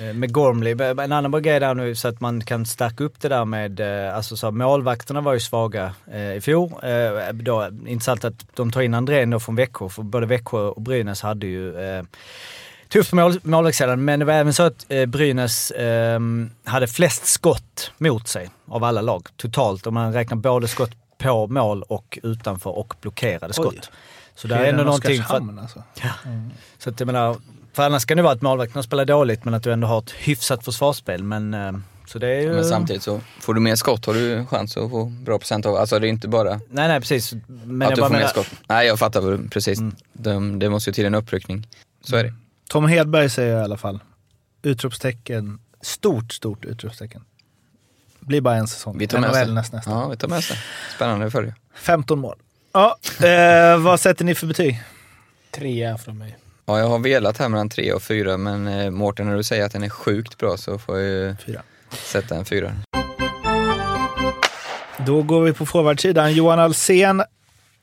Eh, 0.00 0.14
Med 0.14 0.32
Gormley, 0.32 0.72
en 1.04 1.12
annan 1.12 1.30
bra 1.30 1.40
grej 1.40 1.60
där 1.60 1.74
nu 1.74 1.94
så 1.94 2.08
att 2.08 2.20
man 2.20 2.40
kan 2.44 2.66
stärka 2.66 3.04
upp 3.04 3.20
det 3.20 3.28
där 3.28 3.44
med, 3.44 3.80
eh, 3.80 4.16
alltså 4.16 4.36
så 4.36 4.46
här, 4.46 4.52
målvakterna 4.52 5.20
var 5.20 5.32
ju 5.32 5.40
svaga 5.40 5.94
eh, 6.12 6.34
i 6.34 6.40
fjol. 6.40 6.72
Eh, 6.82 7.32
då, 7.32 7.68
intressant 7.86 8.24
att 8.24 8.46
de 8.54 8.70
tar 8.70 8.80
in 8.80 8.94
Andrén 8.94 9.30
då 9.30 9.40
från 9.40 9.56
Växjö, 9.56 9.88
för 9.88 10.02
både 10.02 10.26
Växjö 10.26 10.58
och 10.58 10.82
Brynäs 10.82 11.22
hade 11.22 11.46
ju 11.46 11.80
eh, 11.80 12.02
tufft 12.88 13.12
mål, 13.12 13.40
målvaktssidan. 13.42 14.04
Men 14.04 14.18
det 14.18 14.24
var 14.24 14.34
även 14.34 14.52
så 14.52 14.62
att 14.62 14.86
eh, 14.88 15.06
Brynäs 15.06 15.70
eh, 15.70 16.20
hade 16.64 16.86
flest 16.86 17.26
skott 17.26 17.90
mot 17.98 18.28
sig 18.28 18.50
av 18.68 18.84
alla 18.84 19.00
lag 19.00 19.26
totalt. 19.36 19.86
Om 19.86 19.94
man 19.94 20.12
räknar 20.12 20.36
både 20.36 20.68
skott 20.68 20.92
på 21.18 21.46
mål 21.46 21.82
och 21.82 22.18
utanför 22.22 22.70
och 22.70 22.94
blockerade 23.00 23.52
skott. 23.52 23.74
Oj. 23.74 23.80
Så 24.34 24.48
det 24.48 24.54
är 24.54 24.64
ändå 24.64 24.80
än 24.80 24.86
någonting... 24.86 25.22
För, 25.22 25.60
alltså. 25.60 25.82
så 26.78 26.90
att 26.90 27.00
jag 27.00 27.06
menar, 27.06 27.36
för 27.76 27.82
annars 27.82 28.04
kan 28.04 28.16
det 28.16 28.22
vara 28.22 28.32
att 28.32 28.42
målvakterna 28.42 28.82
spelar 28.82 29.04
dåligt 29.04 29.44
men 29.44 29.54
att 29.54 29.62
du 29.62 29.72
ändå 29.72 29.86
har 29.86 29.98
ett 29.98 30.10
hyfsat 30.10 30.64
försvarsspel. 30.64 31.22
Men, 31.22 31.54
eh, 31.54 31.72
så 32.06 32.18
det 32.18 32.28
är 32.28 32.40
ju... 32.40 32.52
Men 32.52 32.64
samtidigt 32.64 33.02
så 33.02 33.20
får 33.40 33.54
du 33.54 33.60
mer 33.60 33.74
skott 33.74 34.06
har 34.06 34.14
du 34.14 34.46
chans 34.46 34.76
att 34.76 34.90
få 34.90 35.04
bra 35.04 35.38
procent 35.38 35.66
av. 35.66 35.76
Alltså 35.76 35.98
det 35.98 36.06
är 36.06 36.08
inte 36.08 36.28
bara 36.28 36.50
Nej, 36.50 36.88
nej 36.88 37.00
precis. 37.00 37.32
Men 37.64 37.82
att 37.82 37.90
jag 37.90 37.98
du 37.98 38.02
får 38.14 38.18
mer 38.20 38.26
skott. 38.26 38.46
Nej 38.68 38.86
jag 38.86 38.98
fattar 38.98 39.20
vad 39.20 39.32
du- 39.32 39.48
precis. 39.48 39.78
Mm. 39.78 39.96
De, 40.12 40.58
det 40.58 40.68
måste 40.70 40.90
ju 40.90 40.94
till 40.94 41.06
en 41.06 41.14
uppryckning. 41.14 41.68
Så 42.04 42.16
är 42.16 42.24
det. 42.24 42.34
Tom 42.68 42.86
Hedberg 42.86 43.30
säger 43.30 43.52
jag 43.52 43.60
i 43.60 43.64
alla 43.64 43.76
fall. 43.76 44.00
Utropstecken. 44.62 45.58
Stort, 45.80 46.32
stort 46.32 46.64
utropstecken. 46.64 47.24
Blir 48.20 48.40
bara 48.40 48.54
en 48.56 48.68
säsong. 48.68 48.98
Vi 48.98 49.08
tar 49.08 49.20
med 49.20 49.30
oss 49.30 49.48
nästa. 49.48 49.80
Ja, 49.86 50.08
vi 50.08 50.16
tar 50.16 50.28
med 50.28 50.38
oss 50.38 50.48
det. 50.48 50.58
Spännande 50.96 51.26
att 51.26 51.32
följa. 51.32 51.54
15 51.74 52.18
mål. 52.18 52.36
Ja, 52.72 52.96
eh, 53.26 53.78
vad 53.82 54.00
sätter 54.00 54.24
ni 54.24 54.34
för 54.34 54.46
betyg? 54.46 54.82
Trea 55.50 55.98
från 55.98 56.18
mig. 56.18 56.36
Ja, 56.66 56.78
jag 56.78 56.88
har 56.88 56.98
velat 56.98 57.38
här 57.38 57.48
mellan 57.48 57.68
tre 57.68 57.92
och 57.92 58.02
fyra, 58.02 58.36
men 58.36 58.66
eh, 58.66 58.90
Mårten 58.90 59.26
när 59.28 59.36
du 59.36 59.42
säger 59.42 59.64
att 59.64 59.72
den 59.72 59.82
är 59.82 59.88
sjukt 59.88 60.38
bra 60.38 60.56
så 60.56 60.78
får 60.78 60.98
jag 60.98 61.08
ju 61.08 61.36
Fyra. 61.46 61.62
sätta 61.90 62.36
en 62.36 62.44
fyra. 62.44 62.72
Då 65.06 65.22
går 65.22 65.40
vi 65.42 65.52
på 65.52 65.66
forwardsidan. 65.66 66.34
Johan 66.34 66.58
Alsen 66.58 67.22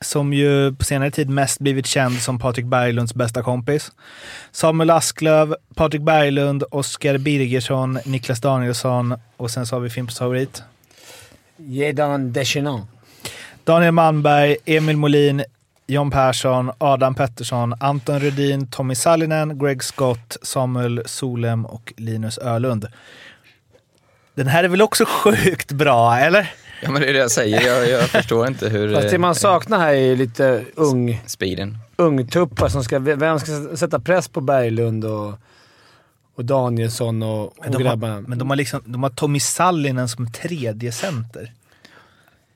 som 0.02 0.34
ju 0.34 0.75
på 0.75 0.86
senare 0.86 1.12
tid 1.12 1.30
mest 1.30 1.60
blivit 1.60 1.86
känd 1.86 2.22
som 2.22 2.40
Patrik 2.40 2.66
Berglunds 2.66 3.13
bästa 3.13 3.44
kompis. 3.44 3.92
Samuel 4.52 4.90
Asklöv, 4.90 5.56
Patrik 5.75 6.02
Berglund, 6.02 6.63
Oskar 6.72 7.18
Birgersson, 7.18 8.00
Niklas 8.06 8.42
Danielsson 8.42 9.16
och 9.38 9.52
sen 9.52 9.66
så 9.68 9.75
har 9.75 9.80
vi 9.80 9.90
Fimpens 9.90 10.20
favorit. 10.20 10.63
Jedan 11.58 12.34
Deschenant. 12.34 12.86
Daniel 13.63 13.92
Malmberg, 13.92 14.58
Emil 14.66 14.98
Molin, 14.98 15.44
John 15.88 16.12
Persson, 16.12 16.72
Adam 16.78 17.16
Pettersson, 17.16 17.74
Anton 17.80 18.20
Rudin, 18.20 18.68
Tommy 18.68 18.96
Sallinen, 18.96 19.60
Greg 19.60 19.84
Scott, 19.84 20.38
Samuel 20.42 21.02
Solem 21.06 21.66
och 21.66 21.94
Linus 21.98 22.38
Ölund. 22.38 22.88
Den 24.36 24.48
här 24.48 24.63
är 24.63 24.68
väl 24.68 24.82
också 24.82 25.06
sjukt 25.06 25.72
bra, 25.72 26.18
eller? 26.18 26.52
Ja 26.82 26.92
men 26.92 27.02
det 27.02 27.10
är 27.10 27.13
det 27.13 27.20
jag 27.20 27.32
säger, 27.32 27.68
jag, 27.68 27.90
jag 27.90 28.10
förstår 28.10 28.48
inte 28.48 28.70
hur... 28.70 28.96
Fast 28.96 29.10
det 29.10 29.16
eh, 29.16 29.20
man 29.20 29.36
saknar 29.36 29.80
här 29.80 29.94
är 29.94 30.16
lite 30.16 30.66
ung, 30.75 31.22
Speeden. 31.25 31.78
ungtuppar 31.96 32.68
som 32.70 32.84
ska... 32.84 33.00
Vem 33.00 33.40
ska 33.40 33.75
sätta 33.75 34.00
press 34.00 34.28
på 34.28 34.42
Berglund 34.42 35.06
och, 35.06 35.34
och 36.36 36.46
Danielsson 36.46 37.24
och, 37.24 37.46
och 37.46 37.54
Men 37.62 37.72
de, 37.72 37.84
grabbarna? 37.84 38.13
har, 38.13 38.22
men 38.22 38.38
de 38.38 38.50
har, 38.50 38.56
liksom, 38.56 38.82
de 38.86 39.04
har 39.04 39.10
Tommy 39.10 39.40
Sallinen 39.40 40.10
som 40.10 40.32
tredje 40.32 40.92
center. 40.92 41.52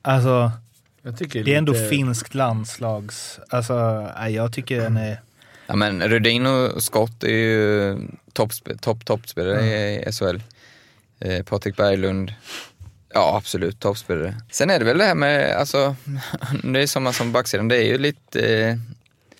Alltså, 0.02 0.52
det 1.02 1.36
är 1.36 1.48
ändå 1.58 1.72
lite- 1.72 1.88
finskt 1.88 2.34
landslags... 2.34 3.40
Alltså, 3.48 4.08
nej, 4.18 4.34
jag 4.34 4.52
tycker 4.52 4.80
den 4.80 4.96
är... 4.96 5.20
Ja 5.66 5.76
men 5.76 6.08
Rudin 6.08 6.46
och 6.46 6.82
Scott 6.82 7.24
är 7.24 7.28
ju 7.28 7.96
toppspe- 8.32 8.78
topp, 8.78 9.04
toppspelare 9.04 9.64
i 9.64 10.12
SHL. 10.12 10.40
Eh, 11.20 11.42
Patrik 11.42 11.76
Berglund, 11.76 12.32
ja 13.14 13.36
absolut 13.36 13.80
toppspelare. 13.80 14.34
Sen 14.50 14.70
är 14.70 14.78
det 14.78 14.84
väl 14.84 14.98
det 14.98 15.04
här 15.04 15.14
med, 15.14 15.56
alltså, 15.56 15.96
det 16.62 16.80
är 16.82 16.86
samma 16.86 17.12
som 17.12 17.32
backsidan, 17.32 17.68
det 17.68 17.76
är 17.76 17.86
ju 17.86 17.98
lite, 17.98 18.58
eh, 18.58 18.76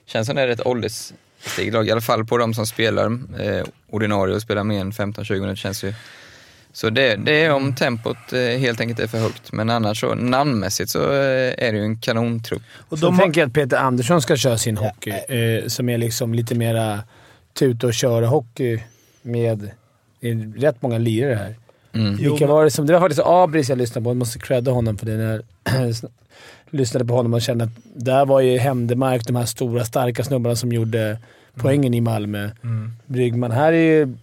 känns 0.07 0.27
som 0.27 0.37
det 0.37 0.43
är 0.43 0.49
ett 0.49 0.67
ålderssteg 0.67 1.73
lag, 1.73 1.89
i 1.89 1.91
alla 1.91 2.01
fall 2.01 2.25
på 2.27 2.39
de 2.39 2.55
som 2.55 2.67
spelar 2.67 3.19
eh, 3.41 3.65
ordinarie 3.91 4.35
och 4.35 4.43
spelar 4.43 4.65
mer 4.65 4.81
än 4.81 4.93
15-20 4.93 5.41
minuter 5.41 5.57
känns 5.57 5.85
ju. 5.85 5.95
Så 6.79 6.91
det, 6.91 7.17
det 7.17 7.45
är 7.45 7.53
om 7.53 7.75
tempot 7.75 8.33
eh, 8.33 8.41
helt 8.41 8.81
enkelt 8.81 9.01
är 9.01 9.07
för 9.07 9.19
högt, 9.19 9.53
men 9.53 9.71
annars 9.71 10.01
så 10.01 10.15
namnmässigt 10.15 10.91
så 10.91 10.99
eh, 10.99 11.67
är 11.67 11.73
det 11.73 11.79
ju 11.79 11.85
en 11.85 12.01
kanontrupp. 12.01 12.63
Och 12.89 12.99
de 12.99 13.15
har, 13.15 13.23
tänker 13.23 13.41
jag 13.41 13.49
att 13.49 13.55
Peter 13.55 13.77
Andersson 13.77 14.23
ska 14.23 14.37
köra 14.37 14.59
sin 14.59 14.77
hockey, 14.77 15.11
eh, 15.11 15.67
som 15.67 15.89
är 15.89 15.99
liksom 15.99 16.35
lite 16.35 16.55
mera 16.55 17.01
tuta 17.53 17.87
och 17.87 17.95
köra-hockey 17.95 18.81
med 19.23 19.71
det 20.21 20.29
är 20.29 20.61
rätt 20.61 20.83
många 20.83 20.99
lirare 20.99 21.35
här. 21.35 21.55
Mm. 21.93 22.17
Vilka 22.17 22.47
var 22.47 22.65
det 22.65 22.71
som... 22.71 22.87
Det 22.87 22.93
var 22.93 23.01
faktiskt 23.01 23.23
Abris 23.25 23.69
jag 23.69 23.79
lyssnade 23.79 24.05
på. 24.05 24.11
Jag 24.11 24.17
måste 24.17 24.39
credda 24.39 24.71
honom 24.71 24.99
för 24.99 25.07
det. 25.07 25.17
När 25.17 25.43
jag 25.65 25.95
lyssnade 26.71 27.05
på 27.05 27.15
honom 27.15 27.35
och 27.35 27.43
kände 27.43 27.65
att 27.65 27.71
där 27.95 28.27
var 28.27 28.41
ju 28.41 28.59
Händemark, 28.59 29.27
de 29.27 29.37
här 29.37 29.47
stora 29.47 29.85
starka 29.85 30.25
snubbarna 30.25 30.57
som 30.57 30.73
gjorde 30.73 31.19
poängen 31.55 31.95
i 31.95 32.01
Malmö. 32.01 32.51
mm, 32.63 32.93
Bryggman. 33.07 33.51
Här 33.51 33.73
är 33.73 33.99
ju... 33.99 34.15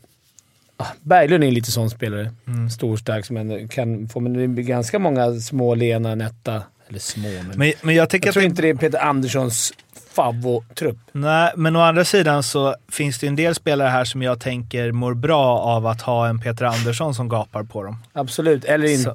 Ah, 0.77 0.85
Berglund 1.01 1.43
är 1.43 1.47
en 1.47 1.53
lite 1.53 1.71
sån 1.71 1.89
spelare. 1.89 2.31
mm. 2.47 2.69
Stor, 2.69 2.97
stark, 2.97 3.29
ändå 3.29 3.67
kan 3.67 4.07
få... 4.09 4.19
Men 4.19 4.65
ganska 4.65 4.99
många 4.99 5.33
små, 5.39 5.75
lena, 5.75 6.15
nätta... 6.15 6.63
Eller 6.89 6.99
små, 6.99 7.27
men... 7.29 7.57
Men, 7.59 7.73
men 7.81 7.95
jag 7.95 8.09
jag 8.27 8.33
tror 8.33 8.41
det- 8.41 8.45
inte 8.49 8.61
det 8.61 8.69
är 8.69 8.75
Peter 8.75 8.99
Anderssons 8.99 9.73
favvo-trupp. 10.13 10.97
Nej, 11.11 11.51
men 11.55 11.75
å 11.75 11.79
andra 11.81 12.05
sidan 12.05 12.43
så 12.43 12.75
finns 12.91 13.19
det 13.19 13.27
en 13.27 13.35
del 13.35 13.55
spelare 13.55 13.89
här 13.89 14.05
som 14.05 14.21
jag 14.21 14.39
tänker 14.39 14.91
mår 14.91 15.13
bra 15.13 15.59
av 15.59 15.87
att 15.87 16.01
ha 16.01 16.27
en 16.27 16.39
Peter 16.39 16.65
Andersson 16.65 17.15
som 17.15 17.29
gapar 17.29 17.63
på 17.63 17.83
dem. 17.83 17.97
Absolut. 18.13 18.65
Eller 18.65 18.87
Så- 18.97 19.09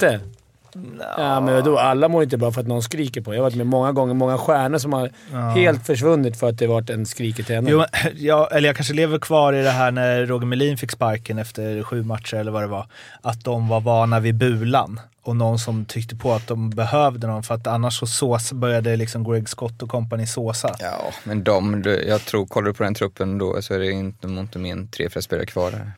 Ja, 1.16 1.40
men 1.40 1.64
då, 1.64 1.78
alla 1.78 2.08
mår 2.08 2.22
inte 2.22 2.36
bra 2.36 2.52
för 2.52 2.60
att 2.60 2.66
någon 2.66 2.82
skriker 2.82 3.20
på. 3.20 3.34
Jag 3.34 3.38
har 3.38 3.42
varit 3.44 3.56
med 3.56 3.66
många 3.66 3.92
gånger, 3.92 4.14
många 4.14 4.38
stjärnor 4.38 4.78
som 4.78 4.92
har 4.92 5.10
Ja. 5.32 5.38
helt 5.38 5.86
försvunnit 5.86 6.36
för 6.36 6.48
att 6.48 6.58
det 6.58 6.66
varit 6.66 6.90
en 6.90 7.06
skriker 7.06 7.42
tränare. 7.42 7.72
Jo, 7.72 7.84
jag, 8.16 8.56
eller 8.56 8.68
jag 8.68 8.76
kanske 8.76 8.94
lever 8.94 9.18
kvar 9.18 9.52
i 9.52 9.62
det 9.62 9.70
här 9.70 9.90
när 9.90 10.26
Roger 10.26 10.46
Melin 10.46 10.78
fick 10.78 10.90
sparken 10.90 11.38
efter 11.38 11.82
sju 11.82 12.02
matcher 12.02 12.36
eller 12.36 12.52
vad 12.52 12.62
det 12.62 12.66
var. 12.66 12.86
Att 13.22 13.44
de 13.44 13.68
var 13.68 13.80
vana 13.80 14.20
vid 14.20 14.34
bulan 14.34 15.00
och 15.22 15.36
någon 15.36 15.58
som 15.58 15.84
tyckte 15.84 16.16
på 16.16 16.32
att 16.32 16.46
de 16.46 16.70
behövde 16.70 17.26
någon 17.26 17.42
för 17.42 17.54
att 17.54 17.66
annars 17.66 17.98
så 17.98 18.06
sås, 18.06 18.52
började 18.52 18.96
liksom 18.96 19.24
Greg 19.24 19.48
Scott 19.48 19.82
och 19.82 19.88
company 19.88 20.26
såsa. 20.26 20.76
Ja, 20.78 21.12
men 21.24 21.44
de, 21.44 21.84
jag 22.08 22.20
tror, 22.20 22.46
kollar 22.46 22.66
du 22.66 22.74
på 22.74 22.82
den 22.82 22.94
truppen 22.94 23.38
då 23.38 23.62
så 23.62 23.74
är 23.74 23.78
det 23.78 23.90
inte, 23.90 24.26
inte 24.26 24.58
mer 24.58 24.72
än 24.72 24.88
tre, 24.88 25.10
fyra 25.10 25.22
spelare 25.22 25.46
kvar 25.46 25.70
där. 25.70 25.92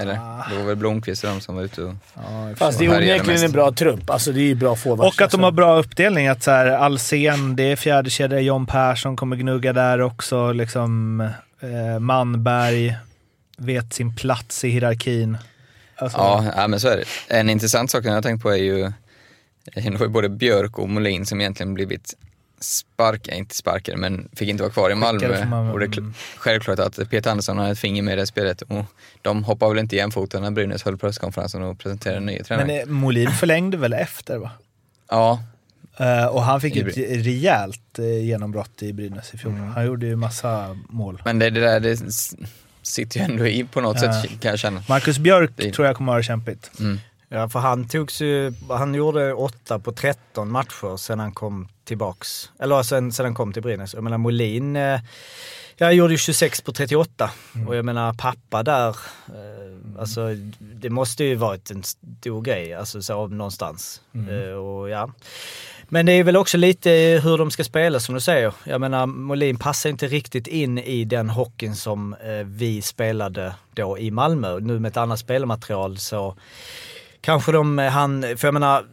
Eller? 0.00 0.14
Det 0.50 0.56
var 0.58 0.64
väl 0.64 0.76
Blomqvist 0.76 1.24
och 1.24 1.30
de 1.30 1.40
som 1.40 1.54
var 1.54 1.62
ute 1.62 1.82
och... 1.82 1.94
Ja, 2.14 2.50
Fast 2.56 2.78
det 2.78 2.84
är 2.84 2.88
onekligen 2.88 3.26
mest. 3.26 3.44
en 3.44 3.52
bra 3.52 3.72
trupp. 3.72 4.10
Alltså 4.10 4.32
det 4.32 4.40
är 4.40 4.44
ju 4.44 4.54
bra 4.54 4.76
forwards. 4.76 5.16
och 5.16 5.22
att 5.22 5.30
de 5.30 5.40
har 5.40 5.46
alltså. 5.46 5.56
bra 5.56 5.78
uppdelning. 5.78 6.28
Att 6.28 6.42
så 6.42 6.50
här, 6.50 6.66
Alsen, 6.66 7.56
det 7.56 7.62
är 7.62 7.76
fjärde 7.76 8.10
kedja. 8.10 8.40
John 8.40 8.66
Persson 8.66 9.16
kommer 9.16 9.36
gnugga 9.36 9.72
där 9.72 10.00
också. 10.00 10.52
Liksom, 10.52 11.20
eh, 11.60 11.98
Manberg 12.00 12.96
vet 13.56 13.94
sin 13.94 14.16
plats 14.16 14.64
i 14.64 14.68
hierarkin. 14.68 15.38
Alltså, 15.96 16.18
Ja, 16.18 16.44
ja, 16.56 16.68
men 16.68 16.80
så 16.80 16.88
är 16.88 16.96
det. 16.96 17.04
En 17.38 17.50
intressant 17.50 17.90
sak 17.90 18.04
jag 18.04 18.12
har 18.12 18.22
tänkt 18.22 18.42
på 18.42 18.50
är 18.50 18.56
ju, 18.56 18.92
det 19.74 19.90
var 19.90 20.06
ju 20.06 20.08
både 20.08 20.28
Björk 20.28 20.78
och 20.78 20.88
Molin 20.88 21.26
som 21.26 21.40
egentligen 21.40 21.74
blivit 21.74 22.14
sparkade, 22.64 23.36
inte 23.36 23.54
sparkade, 23.54 23.96
men 23.98 24.28
fick 24.32 24.48
inte 24.48 24.62
vara 24.62 24.72
kvar 24.72 24.90
i 24.90 24.94
Malmö. 24.94 25.44
Malmö, 25.44 25.72
Och 25.72 25.78
det 25.80 25.86
är 25.86 25.98
mm. 25.98 26.14
självklart 26.36 26.78
att 26.78 27.10
Peter 27.10 27.30
Andersson 27.30 27.58
har 27.58 27.68
ett 27.72 27.78
finger 27.78 28.02
med 28.02 28.12
i 28.12 28.16
det 28.16 28.26
spelet 28.26 28.62
och 28.62 28.84
de 29.22 29.44
hoppar 29.44 29.68
väl 29.68 29.78
inte 29.78 29.96
jämfota 29.96 30.40
när 30.40 30.50
Brynäs 30.50 30.82
höll 30.82 30.96
presskonferensen 30.98 31.62
och 31.62 31.78
presenterade 31.78 32.18
en 32.18 32.26
ny 32.26 32.38
tränare. 32.42 32.66
Men 32.66 32.80
eh, 32.80 32.86
Molin 32.86 33.30
förlängde 33.30 33.76
väl 33.76 33.92
efter 33.92 34.38
va? 34.38 34.50
Ja, 35.10 35.42
Eh, 35.96 36.26
och 36.26 36.42
han 36.42 36.60
fick 36.60 36.76
ett 36.76 36.96
rejält 37.26 37.98
eh, 37.98 38.24
genombrott 38.24 38.82
i 38.82 38.92
Brynäs 38.92 39.34
i 39.34 39.38
fjol. 39.38 39.52
Han 39.52 39.86
gjorde 39.86 40.06
ju 40.06 40.16
massa 40.16 40.78
mål. 40.88 41.22
men 41.24 41.38
det, 41.38 41.50
det 41.50 41.60
där 41.60 41.80
det 41.80 41.98
sitter 42.82 43.18
ju 43.20 43.24
ändå 43.24 43.46
i 43.46 43.64
på 43.64 43.80
något 43.80 44.02
Ja. 44.02 44.22
sätt 44.22 44.40
kan 44.40 44.50
jag 44.50 44.58
känna. 44.58 44.82
Marcus 44.88 45.18
Björk 45.18 45.50
Det- 45.56 45.72
tror 45.72 45.86
jag 45.86 45.96
kommer 45.96 46.12
att 46.12 46.14
ha 46.14 46.18
det 46.18 46.24
kämpigt. 46.24 46.70
Mm. 46.80 47.00
Ja, 47.28 47.48
för 47.48 47.58
han 47.58 47.88
togs 47.88 48.20
ju, 48.20 48.52
han 48.68 48.94
gjorde 48.94 49.32
8 49.32 49.78
på 49.78 49.92
13 49.92 50.50
matcher 50.50 50.96
sen 50.96 51.20
han 51.20 51.32
kom 51.32 51.68
tillbaks. 51.84 52.50
Eller 52.58 52.82
sen, 52.82 53.12
sen 53.12 53.24
han 53.24 53.34
kom 53.34 53.52
till 53.52 53.62
Brynäs. 53.62 53.94
Jag 53.94 54.04
menar 54.04 54.18
Molin, 54.18 54.76
eh, 54.76 55.00
jag 55.76 55.94
gjorde 55.94 56.14
ju 56.14 56.18
26 56.18 56.60
på 56.60 56.72
38. 56.72 57.30
Och 57.66 57.76
jag 57.76 57.84
menar 57.84 58.12
pappa 58.12 58.62
där, 58.62 58.88
eh, 59.28 60.00
alltså 60.00 60.28
det 60.58 60.90
måste 60.90 61.24
ju 61.24 61.34
varit 61.34 61.70
en 61.70 61.82
stor 61.82 62.42
grej, 62.42 62.74
alltså 62.74 63.02
så 63.02 63.26
någonstans. 63.26 64.00
Eh, 64.30 64.54
och 64.54 64.90
ja. 64.90 65.10
Men 65.88 66.06
det 66.06 66.12
är 66.12 66.24
väl 66.24 66.36
också 66.36 66.56
lite 66.56 66.90
hur 67.24 67.38
de 67.38 67.50
ska 67.50 67.64
spela 67.64 68.00
som 68.00 68.14
du 68.14 68.20
säger. 68.20 68.54
Jag 68.64 68.80
menar 68.80 69.06
Molin 69.06 69.58
passar 69.58 69.90
inte 69.90 70.06
riktigt 70.06 70.46
in 70.46 70.78
i 70.78 71.04
den 71.04 71.30
hockeyn 71.30 71.76
som 71.76 72.14
eh, 72.14 72.46
vi 72.46 72.82
spelade 72.82 73.54
då 73.74 73.98
i 73.98 74.10
Malmö. 74.10 74.60
Nu 74.60 74.78
med 74.78 74.88
ett 74.88 74.96
annat 74.96 75.18
spelmaterial 75.18 75.98
så 75.98 76.36
Kanske 77.24 77.52
de, 77.52 77.78
han, 77.78 78.22
för 78.36 78.46
jag 78.46 78.54
menar, 78.54 78.84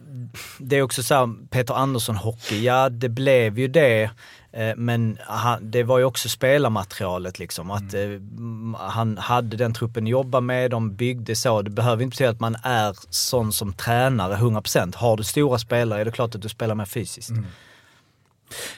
det 0.58 0.76
är 0.76 0.82
också 0.82 1.02
så 1.02 1.14
här, 1.14 1.46
Peter 1.50 1.74
Andersson 1.74 2.16
hockey, 2.16 2.62
ja 2.64 2.88
det 2.88 3.08
blev 3.08 3.58
ju 3.58 3.68
det 3.68 4.10
Eh, 4.54 4.76
Men 4.76 5.18
han, 5.26 5.70
det 5.70 5.82
var 5.82 5.98
ju 5.98 6.04
också 6.04 6.28
spelarmaterialet 6.28 7.38
liksom. 7.38 7.70
Att 7.70 7.94
Mm. 7.94 8.74
eh, 8.74 8.80
han 8.80 9.18
hade 9.18 9.56
den 9.56 9.74
truppen 9.74 10.04
att 10.04 10.10
jobba 10.10 10.40
med, 10.40 10.70
de 10.70 10.94
byggde 10.96 11.36
så. 11.36 11.62
Det 11.62 11.70
behöver 11.70 12.02
inte 12.02 12.14
betyda 12.14 12.30
att 12.30 12.40
man 12.40 12.56
är 12.62 12.96
sån 13.10 13.52
som 13.52 13.72
tränare 13.72 14.36
100%. 14.36 14.96
Har 14.96 15.16
du 15.16 15.24
stora 15.24 15.58
spelare 15.58 16.00
är 16.00 16.04
det 16.04 16.10
klart 16.10 16.34
att 16.34 16.42
du 16.42 16.48
spelar 16.48 16.74
mer 16.74 16.84
fysiskt. 16.84 17.30
Mm. 17.30 17.44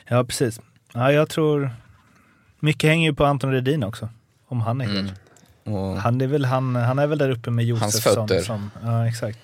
Ja, 0.09 0.25
precis. 0.25 0.61
Ja, 0.93 1.13
jag 1.13 1.29
tror... 1.29 1.71
Mycket 2.61 2.91
hänger 2.91 3.11
ju 3.11 3.15
på 3.15 3.25
Anton 3.25 3.53
Redin 3.53 3.85
också. 3.85 4.09
Om 4.49 4.61
han 4.61 4.81
är 4.81 4.85
Mm. 4.85 5.09
Och 5.65 5.97
Han 5.97 6.21
är 6.21 6.27
väl, 6.27 6.45
han, 6.45 6.77
han 6.77 6.99
är 6.99 7.07
väl 7.07 7.19
där 7.19 7.31
uppe 7.31 7.51
med 7.51 7.65
Josefsson. 7.65 8.29
fötter. 8.29 8.43
Som, 8.43 8.71
ja, 8.83 9.09
exakt. 9.09 9.39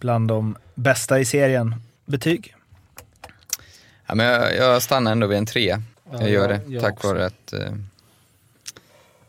Bland 0.00 0.28
de 0.28 0.56
bästa 0.74 1.18
i 1.20 1.24
serien. 1.24 1.74
Betyg? 2.04 2.54
Ja, 4.06 4.14
men 4.14 4.26
jag, 4.26 4.56
jag 4.56 4.82
stannar 4.82 5.12
ändå 5.12 5.26
vid 5.26 5.38
en 5.38 5.46
trea. 5.46 5.82
Ja, 6.12 6.20
jag 6.20 6.30
gör 6.30 6.48
det, 6.48 6.60
jag 6.66 6.82
tack 6.82 6.92
också. 6.92 7.08
vare 7.08 7.26
att 7.26 7.52
eh, 7.52 7.72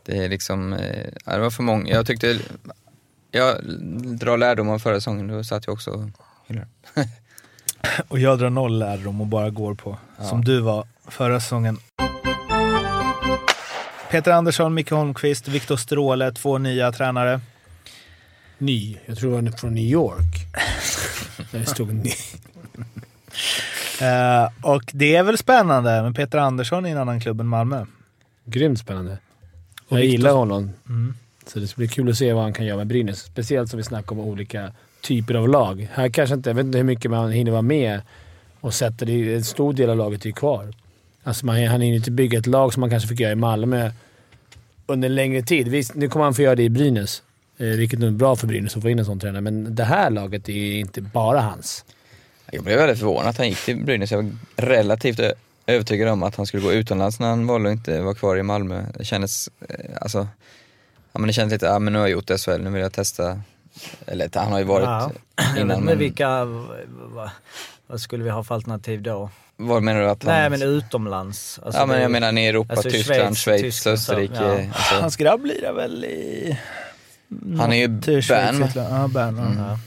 det 0.04 0.24
är 0.24 0.28
liksom, 0.28 0.72
eh, 0.72 1.06
ja, 1.24 1.32
det 1.32 1.38
var 1.38 1.50
för 1.50 1.62
många. 1.62 1.94
Jag 1.94 2.06
tyckte, 2.06 2.38
jag 3.30 3.56
drar 4.18 4.36
lärdom 4.38 4.68
av 4.68 4.78
förra 4.78 4.94
säsongen, 4.94 5.28
då 5.28 5.44
satt 5.44 5.66
jag 5.66 5.72
också 5.74 5.90
och 5.90 6.04
hyllade. 6.46 6.66
Och 8.08 8.18
jag 8.18 8.38
drar 8.38 8.50
noll 8.50 8.78
lärdom 8.78 9.20
och 9.20 9.26
bara 9.26 9.50
går 9.50 9.74
på, 9.74 9.98
som 10.18 10.44
du 10.44 10.60
var 10.60 10.86
förra 11.08 11.40
säsongen. 11.40 11.78
Peter 14.10 14.30
Andersson, 14.32 14.74
Micke 14.74 14.90
Holmqvist, 14.90 15.48
Viktor 15.48 15.76
Stråle, 15.76 16.32
två 16.32 16.58
nya 16.58 16.92
tränare. 16.92 17.40
Ny. 18.58 18.96
Jag 19.06 19.18
tror 19.18 19.34
han 19.34 19.46
är 19.46 19.52
från 19.52 19.74
New 19.74 19.84
York. 19.84 20.34
Där 21.52 21.58
det 21.58 21.66
stod 21.66 21.94
ny. 21.94 22.10
Eh, 24.00 24.48
och 24.62 24.82
det 24.92 25.16
är 25.16 25.22
väl 25.22 25.38
spännande 25.38 26.02
med 26.02 26.16
Peter 26.16 26.38
Andersson 26.38 26.86
i 26.86 26.90
en 26.90 26.98
annan 26.98 27.20
klubb 27.20 27.40
än 27.40 27.46
Malmö. 27.46 27.86
Grymt 28.44 28.78
spännande. 28.78 29.18
Och 29.88 29.96
Jag 29.96 30.02
Viktor- 30.02 30.10
gillar 30.12 30.32
honom. 30.32 30.70
Mm. 30.88 31.14
Så 31.46 31.58
det 31.58 31.66
ska 31.68 31.78
bli 31.78 31.88
kul 31.88 32.10
att 32.10 32.16
se 32.16 32.32
vad 32.32 32.42
han 32.42 32.52
kan 32.52 32.66
göra 32.66 32.76
med 32.76 32.86
Brynäs. 32.86 33.18
Speciellt 33.20 33.70
som 33.70 33.76
vi 33.76 33.82
snackar 33.82 34.12
om 34.12 34.20
olika 34.20 34.72
typer 35.00 35.34
av 35.34 35.48
lag. 35.48 35.88
Här 35.92 36.08
kanske 36.08 36.34
inte, 36.34 36.50
jag 36.50 36.54
vet 36.54 36.66
inte 36.66 36.78
hur 36.78 36.84
mycket 36.84 37.10
man 37.10 37.30
hinner 37.30 37.50
vara 37.52 37.62
med 37.62 38.00
och 38.60 38.74
sätta 38.74 39.04
det. 39.04 39.34
En 39.34 39.44
stor 39.44 39.72
del 39.72 39.90
av 39.90 39.96
laget 39.96 40.22
är 40.22 40.26
ju 40.26 40.32
kvar. 40.32 40.74
Alltså 41.30 41.46
man, 41.46 41.66
han 41.66 41.80
hinner 41.80 41.96
inte 41.96 42.10
bygga 42.10 42.38
ett 42.38 42.46
lag 42.46 42.72
som 42.72 42.80
man 42.80 42.90
kanske 42.90 43.08
fick 43.08 43.20
göra 43.20 43.32
i 43.32 43.36
Malmö 43.36 43.90
under 44.86 45.08
en 45.08 45.14
längre 45.14 45.42
tid. 45.42 45.68
Visst, 45.68 45.94
nu 45.94 46.08
kommer 46.08 46.24
han 46.24 46.34
få 46.34 46.42
göra 46.42 46.54
det 46.54 46.62
i 46.62 46.70
Brynäs. 46.70 47.22
Eh, 47.58 47.66
vilket 47.66 48.02
är 48.02 48.10
bra 48.10 48.36
för 48.36 48.46
Brynäs 48.46 48.76
att 48.76 48.82
få 48.82 48.88
in 48.88 48.98
en 48.98 49.04
sån 49.04 49.20
tränare, 49.20 49.40
men 49.40 49.74
det 49.74 49.84
här 49.84 50.10
laget 50.10 50.48
är 50.48 50.52
ju 50.52 50.78
inte 50.78 51.00
bara 51.00 51.40
hans. 51.40 51.84
Jag 52.52 52.64
blev 52.64 52.78
väldigt 52.78 52.98
förvånad 52.98 53.28
att 53.28 53.38
han 53.38 53.48
gick 53.48 53.64
till 53.64 53.84
Brynäs. 53.84 54.10
Jag 54.10 54.22
var 54.22 54.32
relativt 54.56 55.20
övertygad 55.66 56.08
om 56.08 56.22
att 56.22 56.36
han 56.36 56.46
skulle 56.46 56.62
gå 56.62 56.72
utomlands 56.72 57.20
när 57.20 57.28
han 57.28 57.46
valde 57.46 57.68
att 57.68 57.76
inte 57.76 58.00
vara 58.00 58.14
kvar 58.14 58.36
i 58.36 58.42
Malmö. 58.42 58.84
Det 58.98 59.04
kändes, 59.04 59.48
eh, 59.68 59.90
alltså, 60.00 60.28
ja 61.12 61.18
men 61.18 61.26
det 61.26 61.32
kändes 61.32 61.52
lite, 61.52 61.66
ja 61.66 61.78
men 61.78 61.92
nu 61.92 61.98
har 61.98 62.06
jag 62.06 62.12
gjort 62.12 62.40
SHL, 62.40 62.60
nu 62.60 62.70
vill 62.70 62.82
jag 62.82 62.92
testa. 62.92 63.40
Eller 64.06 64.30
han 64.34 64.52
har 64.52 64.58
ju 64.58 64.64
varit 64.64 64.84
Ja. 64.84 65.12
Jag 65.36 65.44
vet 65.44 65.56
innan 65.56 65.76
inte 65.76 65.84
men, 65.84 65.98
vilka... 65.98 66.44
Vad, 66.44 67.30
vad 67.86 68.00
skulle 68.00 68.24
vi 68.24 68.30
ha 68.30 68.44
för 68.44 68.54
alternativ 68.54 69.02
då? 69.02 69.30
Vad 69.60 69.82
menar 69.82 70.00
du 70.00 70.08
att 70.10 70.24
han... 70.24 70.32
Nej 70.32 70.50
men 70.50 70.62
utomlands. 70.62 71.60
Alltså, 71.64 71.80
ja 71.80 71.86
men 71.86 72.02
jag 72.02 72.10
menar 72.10 72.38
i 72.38 72.46
Europa, 72.46 72.74
alltså 72.74 72.90
Tyskland, 72.90 73.36
Schweiz, 73.36 73.62
Tyskland, 73.62 73.98
så, 73.98 74.12
Österrike. 74.12 74.34
ja. 74.34 74.64
Alltså, 74.74 74.94
Hans 74.94 75.16
grabb 75.16 75.44
lirar 75.44 75.72
väl 75.72 76.04
i... 76.04 76.58
Han 77.58 77.72
är 77.72 77.76
ju 77.76 78.00
Schweiz, 78.22 78.28
Bern. 78.28 78.68
Ja, 78.74 79.08
Bern. 79.08 79.36
ja. 79.36 79.64
Ja. 79.70 79.78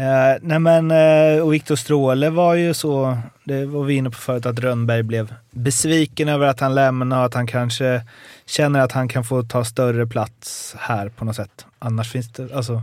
Eh, 0.00 0.36
nej 0.42 0.58
men, 0.58 0.90
eh, 0.90 1.42
och 1.42 1.54
Viktor 1.54 1.76
Stråle 1.76 2.30
var 2.30 2.54
ju 2.54 2.74
så, 2.74 3.18
det 3.44 3.66
var 3.66 3.84
vi 3.84 3.94
inne 3.94 4.10
på 4.10 4.18
förut, 4.18 4.46
att 4.46 4.58
Rönnberg 4.58 5.02
blev 5.02 5.34
besviken 5.50 6.28
över 6.28 6.46
att 6.46 6.60
han 6.60 6.74
lämnar 6.74 7.18
och 7.18 7.24
att 7.24 7.34
han 7.34 7.46
kanske 7.46 8.02
känner 8.46 8.80
att 8.80 8.92
han 8.92 9.08
kan 9.08 9.24
få 9.24 9.42
ta 9.42 9.64
större 9.64 10.06
plats 10.06 10.74
här 10.78 11.08
på 11.08 11.24
något 11.24 11.36
sätt. 11.36 11.66
Annars 11.78 12.12
finns 12.12 12.32
det, 12.32 12.54
alltså, 12.54 12.82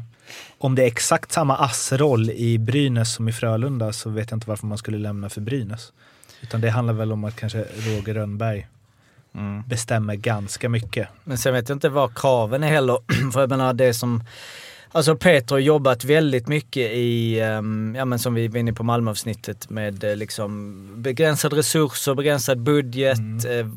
om 0.58 0.76
det 0.76 0.84
är 0.84 0.88
exakt 0.88 1.32
samma 1.32 1.58
assroll 1.58 2.30
i 2.30 2.58
Brynäs 2.58 3.14
som 3.14 3.30
i 3.30 3.34
Frölunda 3.34 3.94
så 3.94 4.10
vet 4.10 4.32
jag 4.32 4.38
inte 4.38 4.50
varför 4.50 4.68
man 4.68 4.78
skulle 4.78 4.98
lämna 4.98 5.30
för 5.30 5.42
Brynäs. 5.42 5.94
Utan 6.42 6.62
det 6.62 6.70
handlar 6.70 6.94
väl 6.94 7.12
om 7.12 7.24
att 7.24 7.36
kanske 7.36 7.60
Roger 7.60 8.14
Rönnberg 8.14 8.68
Mm. 9.36 9.64
bestämmer 9.68 10.16
ganska 10.16 10.70
mycket. 10.70 11.08
Men 11.24 11.38
sen 11.38 11.54
vet 11.54 11.70
jag 11.70 11.76
inte 11.76 11.90
vad 11.90 12.18
kraven 12.18 12.64
är 12.64 12.68
heller. 12.68 12.98
För 13.34 13.40
jag 13.40 13.50
menar 13.50 13.74
det 13.74 13.94
som... 13.94 14.24
Alltså 14.92 15.16
Peter 15.16 15.56
har 15.56 15.60
jobbat 15.60 16.04
väldigt 16.04 16.48
mycket 16.48 16.92
i, 16.92 17.40
ehm, 17.40 17.96
ja 17.98 18.06
men 18.06 18.20
som 18.20 18.34
vi 18.34 18.48
var 18.48 18.60
inne 18.60 18.74
på 18.74 18.84
Malmöavsnittet 18.84 19.70
med 19.70 20.04
eh, 20.04 20.16
liksom 20.16 20.88
begränsade 21.02 21.56
resurser, 21.56 22.16
begränsad 22.16 22.62
budget. 22.62 23.20
Eh, 23.20 23.68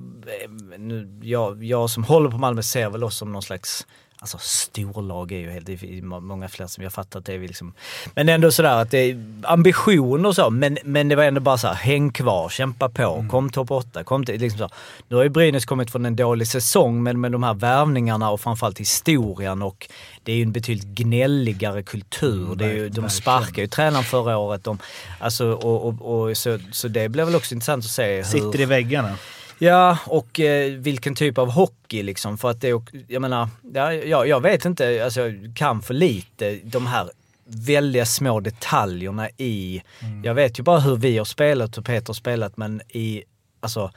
nu, 0.78 1.18
jag, 1.22 1.64
jag 1.64 1.90
som 1.90 2.04
håller 2.04 2.30
på 2.30 2.38
Malmö 2.38 2.62
ser 2.62 2.90
väl 2.90 3.04
oss 3.04 3.16
som 3.16 3.32
någon 3.32 3.42
slags 3.42 3.86
Alltså 4.22 4.38
storlag 4.38 5.32
är 5.32 5.38
ju 5.38 5.50
helt, 5.50 5.66
det 5.66 5.72
är 5.72 6.02
många 6.02 6.48
fler 6.48 6.66
som 6.66 6.84
jag 6.84 6.92
fattat 6.92 7.24
det 7.24 7.34
är 7.34 7.38
vi 7.38 7.46
liksom. 7.48 7.72
Men 8.14 8.28
ändå 8.28 8.50
sådär 8.50 8.82
att 8.82 8.90
det 8.90 8.98
är 8.98 9.24
ambitioner 9.42 10.28
och 10.28 10.34
så, 10.34 10.50
men, 10.50 10.78
men 10.84 11.08
det 11.08 11.16
var 11.16 11.24
ändå 11.24 11.40
bara 11.40 11.58
så 11.58 11.66
här, 11.66 11.74
häng 11.74 12.12
kvar, 12.12 12.48
kämpa 12.48 12.88
på, 12.88 13.26
kom 13.30 13.50
topp 13.50 13.70
8, 13.70 14.04
kom 14.04 14.24
till, 14.24 14.40
liksom 14.40 14.58
så. 14.58 14.68
Nu 15.08 15.16
har 15.16 15.22
ju 15.22 15.28
Brynäs 15.28 15.64
kommit 15.64 15.90
från 15.90 16.06
en 16.06 16.16
dålig 16.16 16.48
säsong, 16.48 17.02
men 17.02 17.20
med 17.20 17.32
de 17.32 17.42
här 17.42 17.54
värvningarna 17.54 18.30
och 18.30 18.40
framförallt 18.40 18.80
historien 18.80 19.62
och 19.62 19.88
det 20.22 20.32
är 20.32 20.36
ju 20.36 20.42
en 20.42 20.52
betydligt 20.52 20.86
gnälligare 20.86 21.82
kultur. 21.82 22.54
det 22.54 22.64
är 22.64 22.74
ju, 22.74 22.88
de 22.88 23.10
sparkar 23.10 23.62
ju 23.62 23.68
tränaren 23.68 24.04
förra 24.04 24.38
året. 24.38 24.64
De, 24.64 24.78
alltså, 25.18 25.52
och, 25.52 25.88
och, 25.88 26.20
och, 26.28 26.36
så, 26.36 26.58
så 26.72 26.88
det 26.88 27.08
blir 27.08 27.24
väl 27.24 27.36
också 27.36 27.54
intressant 27.54 27.84
att 27.84 27.90
se 27.90 28.16
hur... 28.16 28.22
Sitter 28.22 28.60
i 28.60 28.64
väggarna. 28.64 29.16
Ja, 29.62 29.98
och 30.06 30.40
eh, 30.40 30.72
vilken 30.72 31.14
typ 31.14 31.38
av 31.38 31.50
hockey 31.50 32.02
liksom. 32.02 32.38
För 32.38 32.50
att 32.50 32.60
det 32.60 32.68
jag 33.08 33.22
menar, 33.22 33.48
ja, 33.74 33.92
jag, 33.92 34.28
jag 34.28 34.40
vet 34.40 34.64
inte, 34.64 35.04
alltså 35.04 35.20
jag 35.20 35.52
kan 35.56 35.82
för 35.82 35.94
lite 35.94 36.58
de 36.64 36.86
här 36.86 37.10
väldiga 37.44 38.06
små 38.06 38.40
detaljerna 38.40 39.28
i, 39.36 39.82
jag 40.24 40.34
vet 40.34 40.58
ju 40.58 40.62
bara 40.62 40.80
hur 40.80 40.96
vi 40.96 41.18
har 41.18 41.24
spelat 41.24 41.78
och 41.78 41.84
Peter 41.84 42.06
har 42.06 42.14
spelat 42.14 42.56
men 42.56 42.80
i, 42.88 43.22
alltså, 43.60 43.90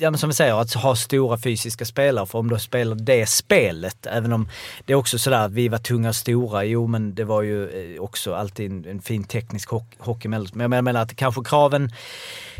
ja 0.00 0.10
men 0.10 0.18
som 0.18 0.28
vi 0.28 0.34
säger, 0.34 0.60
att 0.60 0.74
ha 0.74 0.96
stora 0.96 1.38
fysiska 1.38 1.84
spelare. 1.84 2.26
För 2.26 2.38
om 2.38 2.50
du 2.50 2.58
spelar 2.58 2.96
det 2.96 3.26
spelet, 3.26 4.06
även 4.06 4.32
om 4.32 4.48
det 4.84 4.92
är 4.92 4.96
också 4.96 5.18
sådär 5.18 5.44
att 5.44 5.52
vi 5.52 5.68
var 5.68 5.78
tunga 5.78 6.08
och 6.08 6.16
stora, 6.16 6.64
jo 6.64 6.86
men 6.86 7.14
det 7.14 7.24
var 7.24 7.42
ju 7.42 7.94
eh, 7.94 8.02
också 8.02 8.34
alltid 8.34 8.70
en, 8.70 8.84
en 8.84 9.02
fin 9.02 9.24
teknisk 9.24 9.68
hockey, 9.68 9.96
hockey 9.98 10.28
emellan. 10.28 10.50
Men 10.54 10.72
jag 10.72 10.84
menar 10.84 11.02
att 11.02 11.16
kanske 11.16 11.44
kraven, 11.44 11.90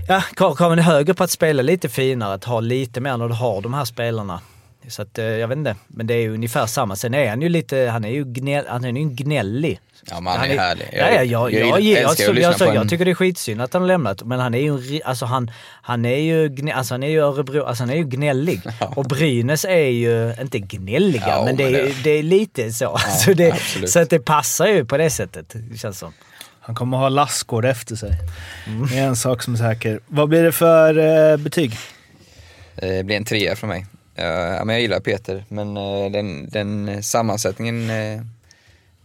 ja 0.09 0.22
kraven 0.57 0.79
är 0.79 0.83
högre 0.83 1.14
på 1.14 1.24
att 1.24 1.31
spela 1.31 1.62
lite 1.62 1.88
finare, 1.88 2.35
att 2.35 2.44
ha 2.44 2.61
lite 2.61 3.00
mer 3.00 3.16
när 3.16 3.29
du 3.29 3.35
har 3.35 3.62
de 3.62 3.74
här 3.74 3.85
spelarna. 3.85 4.40
Så 4.88 5.03
att 5.03 5.19
eh, 5.19 5.25
jag 5.25 5.49
vet 5.49 5.59
inte, 5.59 5.77
men 5.88 6.07
det 6.07 6.14
är 6.14 6.19
ju 6.21 6.35
ungefär 6.35 6.66
samma. 6.66 6.97
Sen 6.97 7.14
är 7.14 7.29
han 7.31 7.43
ju 7.43 7.49
lite, 7.49 7.88
han 7.93 8.05
är 8.05 8.09
ju, 8.09 8.25
gnäll, 8.25 8.64
han 8.69 8.85
är 8.85 8.88
ju 8.88 9.05
gnällig. 9.11 9.81
Ja, 10.11 10.21
men 10.21 10.33
han 10.38 10.51
är 10.51 10.59
härlig. 10.59 10.88
Ja, 10.93 10.99
ja, 11.11 11.23
jag, 11.23 11.53
jag, 11.53 11.53
jag, 11.69 11.81
jag, 11.81 12.03
älskar 12.03 12.25
jag, 12.25 12.31
att 12.31 12.37
lyssna 12.37 12.66
jag, 12.66 12.75
jag 12.75 12.83
en- 12.83 12.88
tycker 12.88 13.05
det 13.05 13.11
är 13.11 13.14
skitsynd 13.14 13.61
att 13.62 13.73
han 13.73 13.83
har 13.83 13.87
lämnat, 13.87 14.23
men 14.23 14.40
han 14.40 14.55
är 14.55 14.59
ju, 14.59 14.97
en 14.97 15.01
alltså 15.05 15.25
han, 15.27 15.51
han 15.83 16.05
är 16.05 16.16
ju, 16.16 16.71
alltså 16.71 16.95
han 16.95 17.03
är 17.03 17.09
ju 17.09 17.21
Örebro, 17.21 17.64
alltså 17.64 17.83
han 17.83 17.90
är 17.90 17.97
ju 17.97 18.05
gnällig. 18.05 18.61
Och 18.97 19.05
Brynäs 19.05 19.64
är 19.64 19.77
ju, 19.88 20.35
inte 20.40 20.59
gnälliga, 20.59 21.25
Ja, 21.29 21.45
men, 21.45 21.57
det, 21.57 21.64
men 21.64 21.75
är, 21.75 21.83
det- 21.85 22.03
det 22.05 22.11
är 22.11 22.23
lite 22.23 22.73
så. 22.73 22.99
så, 23.25 23.33
det, 23.33 23.53
absolut. 23.53 23.90
så 23.90 23.99
att 24.01 24.11
det 24.11 24.19
passar 24.19 24.66
ju 24.66 24.85
på 24.85 24.97
det 24.97 25.11
sättet, 25.11 25.47
det 25.71 25.79
känns 25.79 25.99
som. 25.99 26.12
Han 26.61 26.75
kommer 26.75 26.97
ha 26.99 27.09
Lassgård 27.09 27.64
efter 27.64 27.97
sig. 27.97 28.11
Det 28.90 28.99
är 28.99 29.07
en 29.07 29.16
sak 29.16 29.43
som 29.43 29.55
är 29.55 29.59
säker. 29.59 30.01
Vad 30.07 30.29
blir 30.29 30.43
det 30.43 30.53
för 30.53 30.99
eh, 31.33 31.37
betyg? 31.37 31.73
Eh, 32.77 32.88
Det 32.88 33.05
blir 33.05 33.16
en 33.16 33.25
trea 33.25 33.57
från 33.57 33.71
mig. 33.71 33.87
Ja, 34.21 34.65
men 34.65 34.75
jag 34.75 34.83
gillar 34.83 35.01
Peter, 35.01 35.45
men 35.49 35.77
eh, 35.77 36.11
den, 36.13 36.49
den 36.49 37.03
sammansättningen 37.03 37.91
eh, 37.91 38.21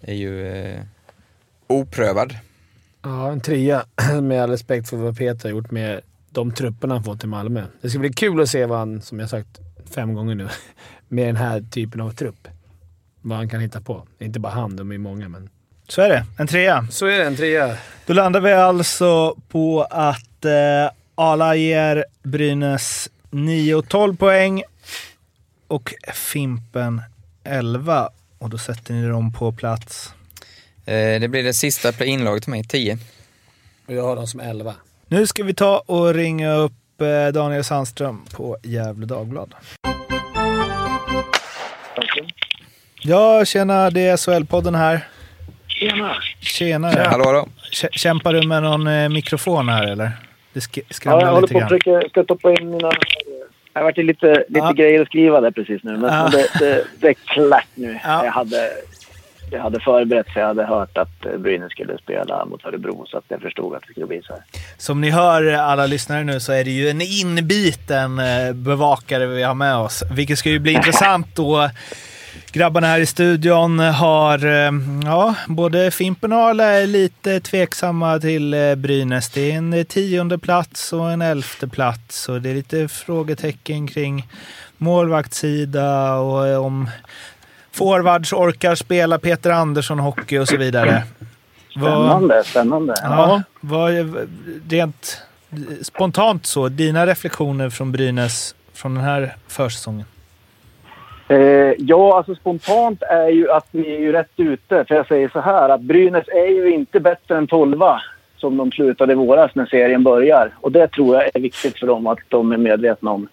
är 0.02 0.14
ju 0.14 0.48
eh, 0.48 0.82
oprövad. 1.68 2.38
Ja, 3.02 3.32
en 3.32 3.42
trea 3.42 3.86
med 4.22 4.44
all 4.44 4.50
respekt 4.50 4.90
för 4.90 4.98
vad 4.98 5.18
Peter 5.18 5.44
har 5.44 5.50
gjort 5.50 5.72
med 5.72 6.02
de 6.30 6.52
trupperna 6.52 6.94
han 6.94 7.04
fått 7.04 7.24
i 7.24 7.28
Malmö. 7.28 7.64
Det 7.82 7.90
ska 7.90 8.00
bli 8.00 8.14
kul 8.14 8.42
att 8.42 8.50
se 8.50 8.66
vad 8.66 8.80
han, 8.80 9.02
som 9.02 9.20
jag 9.20 9.30
sagt 9.30 9.60
fem 9.96 10.14
gånger 10.14 10.36
nu, 10.36 10.48
med 11.08 11.28
den 11.28 11.36
här 11.36 11.62
typen 11.72 12.02
av 12.02 12.12
trupp. 12.12 12.48
Vad 13.22 13.38
han 13.38 13.50
kan 13.50 13.60
hitta 13.60 13.82
på. 13.82 14.08
Inte 14.20 14.40
bara 14.40 14.54
han, 14.54 14.76
de 14.76 14.92
är 14.92 14.98
många, 14.98 15.30
men... 15.30 15.50
Så 15.88 16.02
är 16.02 16.10
det. 16.10 16.26
En 16.38 16.48
trea. 16.48 16.88
Så 16.92 17.06
är 17.06 17.18
det, 17.18 17.26
en 17.26 17.36
trea. 17.36 17.78
Då 18.06 18.14
landar 18.14 18.42
vi 18.42 18.54
alltså 18.54 19.36
på 19.50 19.84
att 19.84 20.46
eh, 20.46 20.92
Ala 21.16 21.56
ger 21.56 22.06
Brynäs 22.24 23.10
9-12 23.32 24.18
poäng 24.18 24.64
och 25.68 25.94
Fimpen 26.14 27.02
11. 27.44 28.10
Och 28.40 28.50
då 28.50 28.58
sätter 28.58 28.94
ni 28.94 29.08
dem 29.08 29.34
på 29.34 29.52
plats. 29.52 30.14
Eh, 30.86 31.20
det 31.20 31.28
blir 31.32 31.44
det 31.44 31.54
sista 31.54 31.92
play-in-laget 31.92 32.44
till 32.44 32.52
mig, 32.52 32.64
10. 32.64 32.98
Och 33.88 33.94
jag 33.94 34.04
har 34.04 34.16
dem 34.16 34.28
som 34.28 34.40
elva. 34.40 34.74
Nu 35.08 35.28
ska 35.28 35.44
vi 35.44 35.54
ta 35.54 35.84
och 35.86 36.14
ringa 36.14 36.54
upp 36.54 37.02
eh, 37.02 37.34
Daniel 37.34 37.64
Sandström 37.64 38.26
på 38.34 38.58
Gävle 38.64 39.06
Dagblad. 39.06 39.54
Ja, 43.02 43.46
tjena. 43.46 43.90
Det 43.90 44.08
är 44.08 44.18
SHL-podden 44.18 44.76
här. 44.78 45.08
Tjena! 45.68 46.16
Tjena. 46.40 46.88
Hallå, 46.90 47.24
hallå. 47.26 47.48
Kä- 47.72 47.90
Kämpar 47.92 48.34
du 48.34 48.48
med 48.48 48.64
någon 48.64 48.88
eh, 48.88 49.10
mikrofon 49.10 49.70
här 49.70 49.84
eller? 49.88 50.12
Det 50.54 50.60
sk- 50.60 50.70
Ja, 50.78 50.84
jag 50.88 50.96
skramlar 50.96 51.28
håller 51.32 51.42
lite 51.42 51.54
på 51.54 51.60
att 51.60 51.70
grann. 51.70 51.80
försöka 51.80 52.10
ska 52.10 52.24
toppa 52.24 52.52
in 52.54 52.70
mina... 52.70 52.92
Jag 53.78 53.82
har 53.82 53.84
varit 53.86 53.98
lite, 53.98 54.28
lite 54.28 54.46
Ja. 54.60 54.72
grejer 54.72 55.02
att 55.02 55.08
skriva 55.08 55.42
där 55.42 55.52
precis 55.52 55.84
nu, 55.84 55.98
men 55.98 56.14
Ja. 56.14 56.30
det, 56.32 56.48
det, 56.60 56.84
det 57.00 57.08
är 57.08 57.14
klart 57.14 57.68
nu. 57.76 58.00
Ja. 58.04 58.26
Jag, 58.26 58.32
hade, 58.32 58.70
jag 59.52 59.60
hade 59.62 59.80
förberett 59.80 60.28
så 60.34 60.40
jag 60.40 60.48
hade 60.48 60.66
hört 60.66 60.98
att 60.98 61.40
Brynäs 61.40 61.72
skulle 61.72 61.98
spela 61.98 62.46
mot 62.46 62.66
Örebro, 62.66 63.06
så 63.08 63.18
att 63.18 63.24
jag 63.28 63.42
förstod 63.42 63.76
att 63.76 63.82
det 63.82 63.92
skulle 63.92 64.06
bli 64.06 64.22
så 64.22 64.34
här. 64.34 64.42
Som 64.78 65.02
ni 65.02 65.10
hör 65.10 65.54
alla 65.54 65.86
lyssnare 65.86 66.24
nu 66.24 66.40
så 66.40 66.52
är 66.54 66.64
det 66.64 66.72
ju 66.72 66.90
en 66.90 67.02
inbiten 67.02 68.20
eh, 68.20 68.54
bevakare 68.54 69.26
vi 69.26 69.44
har 69.44 69.54
med 69.56 69.76
oss. 69.78 70.04
Vilket 70.12 70.38
ska 70.40 70.50
ju 70.50 70.60
bli 70.60 70.74
intressant 70.80 71.36
då. 71.36 71.70
Grabbarna 72.56 72.88
här 72.88 73.00
i 73.00 73.06
studion 73.06 73.80
har, 73.80 74.46
eh, 74.46 74.72
ja, 75.06 75.36
både 75.48 75.92
Fimpen 75.92 76.32
och 76.34 76.40
Arla 76.40 76.64
är 76.64 76.88
lite 76.88 77.40
tveksamma 77.40 78.20
till 78.20 78.54
eh, 78.54 78.76
Brynäs. 78.76 79.30
Det 79.30 79.52
är 79.52 79.56
en 79.58 79.74
eh, 79.74 79.84
tionde 79.84 80.38
plats 80.38 80.94
och 80.94 81.12
en 81.12 81.22
elfte 81.22 81.68
plats 81.68 82.30
och 82.30 82.42
det 82.42 82.50
är 82.50 82.54
lite 82.56 82.88
frågetecken 82.88 83.88
kring 83.88 84.28
målvaktssida 84.78 86.14
och 86.16 86.66
om 86.66 86.90
forwards 87.72 88.34
orkar 88.34 88.76
spela 88.76 89.20
Peter 89.20 89.50
Andersson 89.52 90.00
hockey 90.00 90.38
och 90.38 90.48
så 90.48 90.58
vidare. 90.58 91.04
Vad- 91.76 91.92
Spännande, 91.92 92.44
spännande. 92.46 92.94
Ja, 93.04 93.42
vad, 93.62 93.92
rent 94.70 95.22
spontant 95.82 96.46
så, 96.46 96.70
dina 96.70 97.08
reflektioner 97.08 97.70
från 97.70 97.92
Brynäs 97.92 98.56
från 98.74 98.96
den 98.96 99.04
här 99.04 99.36
försäsongen? 99.48 100.06
Eh, 101.28 101.74
ja, 101.78 102.18
alltså 102.18 102.36
spontant 102.36 103.02
är 103.02 103.30
ju 103.30 103.52
att 103.52 103.74
ni 103.74 103.96
är 103.96 104.00
ju 104.00 104.12
rätt 104.12 104.32
ute. 104.38 104.86
För 104.86 104.96
jag 104.96 105.08
säger 105.08 105.30
så 105.30 105.40
här 105.40 105.70
att 105.70 105.82
Brynäs 105.82 106.28
är 106.28 106.48
ju 106.48 106.74
inte 106.74 107.00
bättre 107.00 107.38
än 107.38 107.48
12 107.48 107.82
som 108.38 108.58
de 108.58 108.72
slutade 108.72 109.14
i 109.14 109.16
våras 109.16 109.52
när 109.56 109.66
serien 109.66 110.04
börjar. 110.04 110.54
Och 110.62 110.72
det 110.72 110.88
tror 110.88 111.16
jag 111.16 111.30
är 111.34 111.40
viktigt 111.40 111.80
för 111.80 111.88
dem 111.88 112.08
att 112.08 112.20
de 112.30 112.52
är 112.52 112.58
medvetna 112.58 113.12
om. 113.12 113.28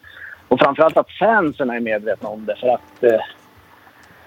Och 0.48 0.60
framförallt 0.60 0.96
att 0.96 1.10
fansen 1.10 1.70
är 1.70 1.80
medvetna 1.80 2.28
om 2.28 2.46
det. 2.46 2.56
För 2.56 2.68
att 2.68 3.04
eh, 3.04 3.20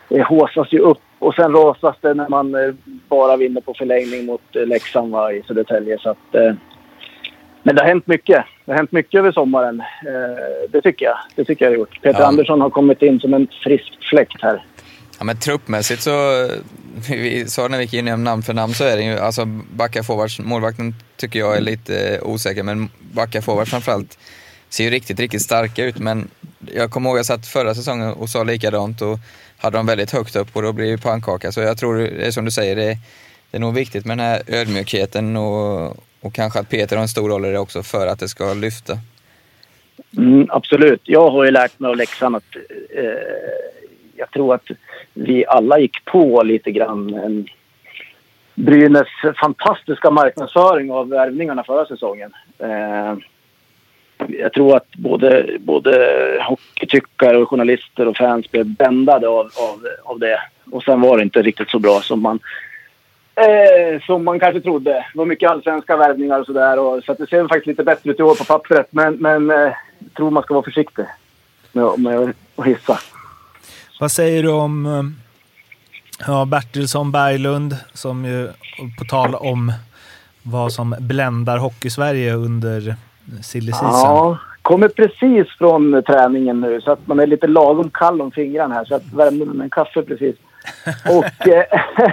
det 0.10 0.24
håsas 0.24 0.74
ju 0.74 0.80
upp 0.80 1.02
och 1.20 1.36
sen 1.36 1.54
rasas 1.54 1.96
det 2.02 2.14
när 2.14 2.30
man 2.30 2.56
eh, 2.56 2.74
bara 3.10 3.38
vinner 3.38 3.62
på 3.62 3.74
förlängning 3.74 4.26
mot 4.26 4.56
eh, 4.56 4.66
Leksand 4.66 5.12
va, 5.12 5.32
i 5.32 5.44
Södertälje. 5.44 5.98
Så 6.00 6.10
att, 6.10 6.36
eh, 6.36 6.54
men 7.64 7.76
det 7.76 7.82
har 7.82 7.88
hänt 7.88 8.08
mycket. 8.08 8.46
Det 8.66 8.72
har 8.72 8.78
hänt 8.78 8.92
mycket 8.92 9.20
över 9.20 9.32
sommaren. 9.32 9.80
Eh, 9.80 10.70
det 10.70 10.82
tycker 10.82 11.06
jag. 11.06 11.18
Det 11.36 11.46
tycker 11.46 11.66
jag 11.66 11.72
har 11.72 11.78
gjort. 11.78 12.02
Peter 12.02 12.20
Ja. 12.20 12.26
Andersson 12.26 12.62
har 12.62 12.70
kommit 12.70 13.02
in 13.02 13.20
som 13.20 13.34
en 13.34 13.48
frisk 13.64 13.98
fläkt 14.10 14.42
här. 14.42 14.66
Ja, 15.18 15.24
men 15.24 15.40
truppmässigt 15.40 16.02
så, 16.02 16.48
vi 17.10 17.46
sa 17.48 17.68
när 17.68 17.78
vi 17.78 17.84
gick 17.84 17.94
in 17.94 18.24
namn 18.24 18.44
för 18.44 18.54
namn 18.54 18.74
så 18.74 18.84
är 18.84 18.98
det 18.98 19.04
ju, 19.04 19.20
alltså 19.20 19.46
backa 19.72 20.04
forwards, 20.04 20.40
målvakten 20.40 20.96
tycker 21.18 21.40
jag 21.40 21.58
är 21.58 21.62
lite 21.62 22.08
eh, 22.08 22.24
osäker, 22.24 22.64
men 22.64 22.90
backa 23.14 23.42
forwards 23.42 23.72
framförallt 23.72 24.18
ser 24.70 24.84
ju 24.84 24.90
riktigt, 24.90 25.20
riktigt 25.20 25.42
starka 25.42 25.84
ut. 25.86 25.98
Men 25.98 26.28
jag 26.74 26.92
kommer 26.92 27.10
ihåg 27.10 27.18
jag 27.20 27.26
satt 27.26 27.48
förra 27.48 27.76
säsongen 27.76 28.14
och 28.14 28.30
sa 28.30 28.44
likadant 28.44 29.02
och 29.02 29.20
hade 29.58 29.78
dem 29.78 29.86
väldigt 29.86 30.12
högt 30.12 30.36
upp 30.36 30.48
och 30.54 30.62
då 30.62 30.74
blir 30.74 30.92
det 30.92 30.98
pannkaka. 30.98 31.52
Så 31.52 31.62
jag 31.62 31.78
tror, 31.78 31.98
det 31.98 32.28
är 32.28 32.32
som 32.32 32.46
du 32.46 32.52
säger, 32.52 32.76
det, 32.76 32.98
det 33.52 33.58
är 33.58 33.60
nog 33.60 33.74
viktigt 33.74 34.06
med 34.06 34.18
den 34.18 34.26
här 34.26 34.42
ödmjukheten 34.48 35.38
och, 35.38 35.98
och 36.26 36.34
kanske 36.34 36.60
att 36.60 36.70
Peter 36.70 36.96
har 36.96 37.02
en 37.02 37.08
stor 37.08 37.30
roll 37.30 37.46
i 37.46 37.52
det 37.52 37.60
också 37.60 37.84
för 37.84 38.08
att 38.08 38.20
det 38.20 38.28
ska 38.28 38.54
lyfta. 38.54 38.94
Mm, 40.18 40.48
absolut. 40.50 41.02
Jag 41.04 41.30
har 41.30 41.44
ju 41.44 41.52
lärt 41.52 41.80
mig 41.80 41.90
av 41.90 41.96
läxan 41.96 42.36
att 42.36 42.56
eh, 42.96 43.04
jag 44.16 44.32
tror 44.32 44.56
att 44.56 44.68
vi 45.14 45.46
alla 45.46 45.80
gick 45.80 46.06
på 46.06 46.44
lite 46.44 46.72
grann 46.72 47.14
en 47.14 47.48
Brynäs 48.56 49.08
fantastiska 49.42 50.12
marknadsföring 50.12 50.92
av 50.92 51.10
värvningarna 51.10 51.64
förra 51.64 51.86
säsongen. 51.86 52.34
Eh, 52.58 53.16
jag 54.28 54.54
tror 54.54 54.76
att 54.76 54.96
både, 54.96 55.58
både 55.60 55.92
hockeytyckare 56.48 57.38
och 57.38 57.50
journalister 57.50 58.08
och 58.08 58.18
fans 58.18 58.52
blev 58.52 58.66
bändade 58.66 59.28
av, 59.28 59.46
av, 59.46 59.88
av 60.04 60.20
det. 60.20 60.40
Och 60.72 60.84
sen 60.84 61.02
var 61.02 61.18
det 61.18 61.24
inte 61.24 61.42
riktigt 61.42 61.70
så 61.70 61.80
bra 61.80 62.02
som 62.02 62.22
man 62.22 62.40
Eh, 63.38 64.02
som 64.06 64.24
man 64.26 64.40
kanske 64.40 64.62
trodde. 64.62 64.92
Det 64.92 65.18
var 65.18 65.26
mycket 65.26 65.52
allsvenska 65.52 65.98
värvningar 65.98 66.40
och 66.40 66.46
sådär. 66.46 66.80
och- 66.80 67.04
Så 67.04 67.12
att 67.12 67.18
det 67.18 67.28
ser 67.28 67.42
faktiskt 67.48 67.68
lite 67.68 67.84
bättre 67.84 68.12
ut 68.12 68.20
i 68.20 68.24
år 68.24 68.36
på 68.36 68.44
pappret. 68.44 68.88
Men, 68.90 69.14
men 69.16 69.52
eh, 69.52 69.58
jag 69.58 70.14
tror 70.18 70.32
man 70.32 70.44
ska 70.44 70.54
vara 70.54 70.64
försiktig 70.64 71.06
med, 71.72 72.00
med 72.00 72.34
att 72.56 72.66
hissa. 72.66 73.00
Vad 74.00 74.12
säger 74.12 74.44
du 74.44 74.50
om 74.52 74.86
eh, 74.86 75.04
ja, 76.28 76.46
Bertilsson 76.46 77.12
Berglund, 77.12 77.76
som 77.94 78.26
ju, 78.26 78.48
på 79.00 79.06
tal 79.10 79.36
om 79.36 79.72
vad 80.44 80.74
som 80.74 80.96
bländar 81.00 81.58
Hockeysverige 81.58 82.34
under 82.34 82.96
silly 83.44 83.72
season. 83.72 83.90
Ja, 83.92 84.38
kommer 84.62 84.88
precis 84.88 85.48
från 85.58 86.04
träningen 86.08 86.62
nu 86.62 86.82
så 86.82 86.92
att 86.92 87.08
man 87.08 87.20
är 87.20 87.28
lite 87.28 87.48
lagom 87.48 87.90
kall 87.90 88.22
om 88.22 88.32
fingrarna 88.32 88.76
här. 88.76 88.86
Så 88.86 88.96
att 88.96 89.14
värmde 89.14 89.46
med 89.46 89.64
en 89.64 89.70
kaffe 89.70 90.02
precis. 90.02 90.36
Och 91.10 91.48
eh, 91.48 91.64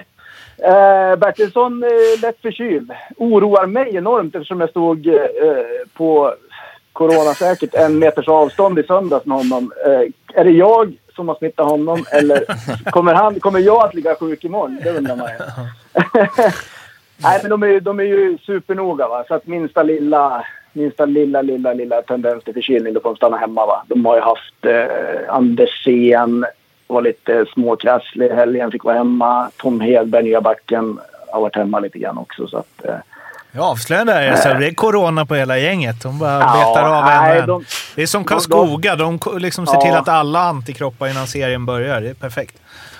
eh, 0.65 1.17
Bertilsson 1.17 1.83
är 1.83 2.21
lätt 2.23 2.41
förkyld. 2.43 2.93
Oroar 3.17 3.67
mig 3.67 3.97
enormt 3.97 4.35
eftersom 4.35 4.61
jag 4.61 4.71
stod 4.71 5.07
eh, 5.07 5.15
på 5.95 6.35
coronasäkert 6.93 7.75
en 7.75 7.99
meters 7.99 8.29
avstånd 8.29 8.79
i 8.79 8.83
söndags 8.83 9.27
med 9.27 9.37
honom. 9.37 9.73
Eh, 9.87 10.41
är 10.41 10.45
det 10.45 10.51
jag 10.51 10.97
som 11.17 11.29
har 11.29 11.35
smittat 11.35 11.67
honom 11.67 12.05
eller 12.13 12.45
kommer, 12.91 13.15
han, 13.15 13.41
kommer 13.41 13.61
jag 13.61 13.85
att 13.85 13.95
ligga 13.95 14.15
sjuk 14.15 14.45
imorgon? 14.45 14.81
Det 14.83 14.91
undrar 14.91 15.17
man 15.17 15.29
ju. 15.29 15.39
Nej, 17.23 17.39
men 17.43 17.51
de 17.51 17.63
är, 17.63 17.81
de 17.81 18.01
är 18.01 18.05
ju 18.05 18.39
supernoga. 18.39 19.09
Va? 19.09 19.25
Så 19.29 19.35
att 19.35 19.47
minsta 19.47 19.83
lilla, 19.83 20.47
minsta 20.73 21.05
lilla, 21.05 21.43
lilla, 21.43 21.73
lilla 21.73 22.03
tendens 22.03 22.45
till 22.45 22.55
förkylning, 22.55 22.95
då 22.95 23.01
får 23.01 23.11
de 23.11 23.17
stanna 23.17 23.37
hemma. 23.37 23.67
Va? 23.67 23.85
De 23.89 24.07
har 24.07 24.17
ju 24.17 24.23
haft 24.23 24.65
eh, 24.65 25.35
Andersén, 25.35 26.47
var 26.93 27.03
lite 27.03 27.47
småkrasslig 27.55 28.27
i 28.27 28.35
helgen, 28.35 28.71
fick 28.71 28.85
vara 28.85 28.97
hemma. 28.97 29.51
Tom 29.57 29.81
Hedberg, 29.81 30.23
nya 30.25 30.41
backen, 30.41 30.99
har 31.33 31.41
varit 31.41 31.57
hemma 31.57 31.81
lite 31.81 31.99
grann 31.99 32.19
också. 32.19 32.47
Så 32.47 32.57
att, 32.59 32.85
eh, 32.85 32.95
Jag 33.55 33.65
avslöjade 33.65 34.13
det 34.13 34.19
här, 34.19 34.37
så 34.37 34.49
det 34.49 34.67
är 34.67 34.75
corona 34.75 35.27
på 35.27 35.35
hela 35.35 35.59
gänget. 35.59 36.03
De 36.03 36.19
bara 36.19 36.31
Ja, 36.41 36.73
betar 36.75 36.97
av 36.99 37.05
nej, 37.05 37.39
en. 37.41 37.47
de- 37.47 37.65
Det 37.97 38.03
är 38.03 38.07
som 38.07 38.23
de- 38.23 38.29
Karlskoga. 38.29 38.97
De 38.97 39.19
ko- 39.19 39.39
liksom 39.39 39.67
ser 39.67 39.75
Ja. 39.75 39.81
till 39.81 39.93
att 39.95 40.09
alla 40.09 40.39
antikroppar 40.41 41.09
innan 41.11 41.27
serien 41.27 41.67
börjar. 41.67 42.01
Det 42.01 42.09
är 42.11 42.15
perfekt. 42.15 42.59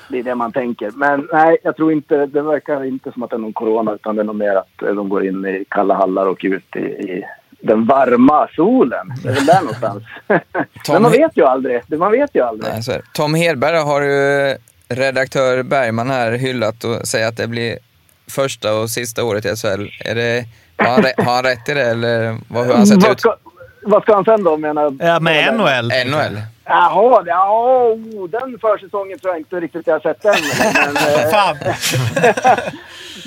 det 0.09 0.19
är 0.19 0.23
det 0.23 0.35
man 0.35 0.53
tänker. 0.53 0.91
Men 0.95 1.29
nej, 1.33 1.57
jag 1.63 1.77
tror 1.77 1.93
inte, 1.93 2.27
det 2.27 2.43
verkar 2.43 2.85
inte 2.85 3.13
som 3.13 3.23
att 3.23 3.31
det 3.31 3.37
är 3.37 3.39
någon 3.39 3.53
corona 3.53 3.93
utan 3.95 4.17
det 4.17 4.23
är 4.23 4.25
nog 4.25 4.37
mer 4.37 4.55
att 4.57 4.83
eh, 4.83 4.89
de 4.95 5.09
går 5.09 5.27
in 5.27 5.47
i 5.47 5.65
kalla 5.69 5.95
hallar 5.95 6.27
och 6.27 6.39
ut 6.43 6.77
i, 6.77 6.81
i 6.81 7.25
den 7.63 7.87
varma 7.87 8.49
solen. 8.57 9.15
Det 9.23 9.29
är 9.29 9.35
väl 9.35 9.47
där 9.47 9.61
någonstans. 9.61 10.03
Men 10.89 11.03
man 11.03 11.13
vet 11.13 11.37
ju 11.37 11.45
aldrig. 11.45 11.83
Man 11.89 12.13
vet 12.13 12.31
ju 12.35 12.41
aldrig. 12.41 12.73
Nej. 12.89 13.01
Tom 13.13 13.35
Hedberg 13.35 13.77
har 13.77 14.03
ju 14.03 14.57
redaktör 14.89 15.63
Bergman 15.63 16.11
här 16.11 16.33
hyllat 16.33 16.85
och 16.85 17.09
säger 17.09 17.29
att 17.29 17.37
det 17.37 17.47
blir 17.47 17.79
första 18.31 18.75
och 18.75 18.91
sista 18.91 19.25
året 19.25 19.45
i 19.45 19.57
SHL. 19.57 19.89
Är 20.05 20.15
det, 20.15 20.45
har, 20.77 20.87
han, 20.87 21.27
har 21.27 21.35
han 21.35 21.45
rätt 21.45 21.69
i 21.69 21.75
det 21.75 21.85
eller 21.91 22.39
vad, 22.49 22.65
hur 22.65 22.71
har 22.71 22.79
han 22.79 22.87
sett 22.87 23.11
ut? 23.11 23.21
ska, 23.21 23.37
vad 23.83 24.03
ska 24.03 24.15
han 24.15 24.25
sen 24.25 24.45
då 24.45 24.57
menar 24.57 24.97
Ja, 24.99 25.21
med 25.21 25.55
NHL. 25.55 25.85
NHL? 26.11 26.39
Jaha, 26.65 27.23
det- 27.23 27.31
ja, 27.31 27.83
oh, 27.83 28.29
den 28.29 28.59
försäsongen 28.59 29.19
tror 29.19 29.35
jag 29.35 29.41
inte 29.41 29.61
riktigt 29.61 29.87
jag 29.87 29.95
har 29.95 30.01
sett 30.01 30.25
än. 30.25 30.35
Men, 30.87 30.97
eh, 31.25 31.31
Fan! 31.31 31.57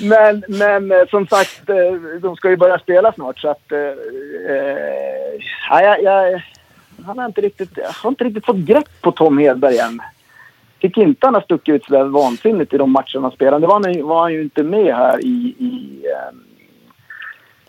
men, 0.00 0.44
men 0.48 0.92
eh, 0.92 1.06
som 1.10 1.26
sagt, 1.26 1.68
eh, 1.68 1.92
de 2.22 2.36
ska 2.36 2.50
ju 2.50 2.56
börja 2.56 2.78
spela 2.78 3.12
snart 3.12 3.38
så 3.38 3.48
att... 3.48 3.72
Eh, 3.72 3.78
ja, 5.70 5.96
jag, 6.02 6.42
han 7.06 7.18
har 7.18 7.26
inte 7.26 7.40
riktigt, 7.40 7.70
jag 7.76 7.88
har 8.02 8.10
inte 8.10 8.24
riktigt 8.24 8.46
fått 8.46 8.56
grepp 8.56 9.00
på 9.02 9.12
Tom 9.12 9.38
Hedberg 9.38 9.78
än. 9.78 10.00
Tycker 10.80 11.02
inte 11.02 11.26
han 11.26 11.34
har 11.34 11.42
stuckit 11.42 11.74
ut 11.74 11.84
sådär 11.84 12.04
vansinnigt 12.04 12.74
i 12.74 12.78
de 12.78 12.90
matcherna 12.92 13.20
han 13.22 13.30
spelade. 13.30 13.60
Det 13.60 13.66
var 13.66 13.80
han, 13.82 13.92
ju- 13.94 14.02
var 14.02 14.20
han 14.22 14.32
ju 14.32 14.42
inte 14.42 14.62
med 14.62 14.94
här 14.96 15.18
i... 15.24 15.54
i 15.58 16.02
eh, 16.12 16.36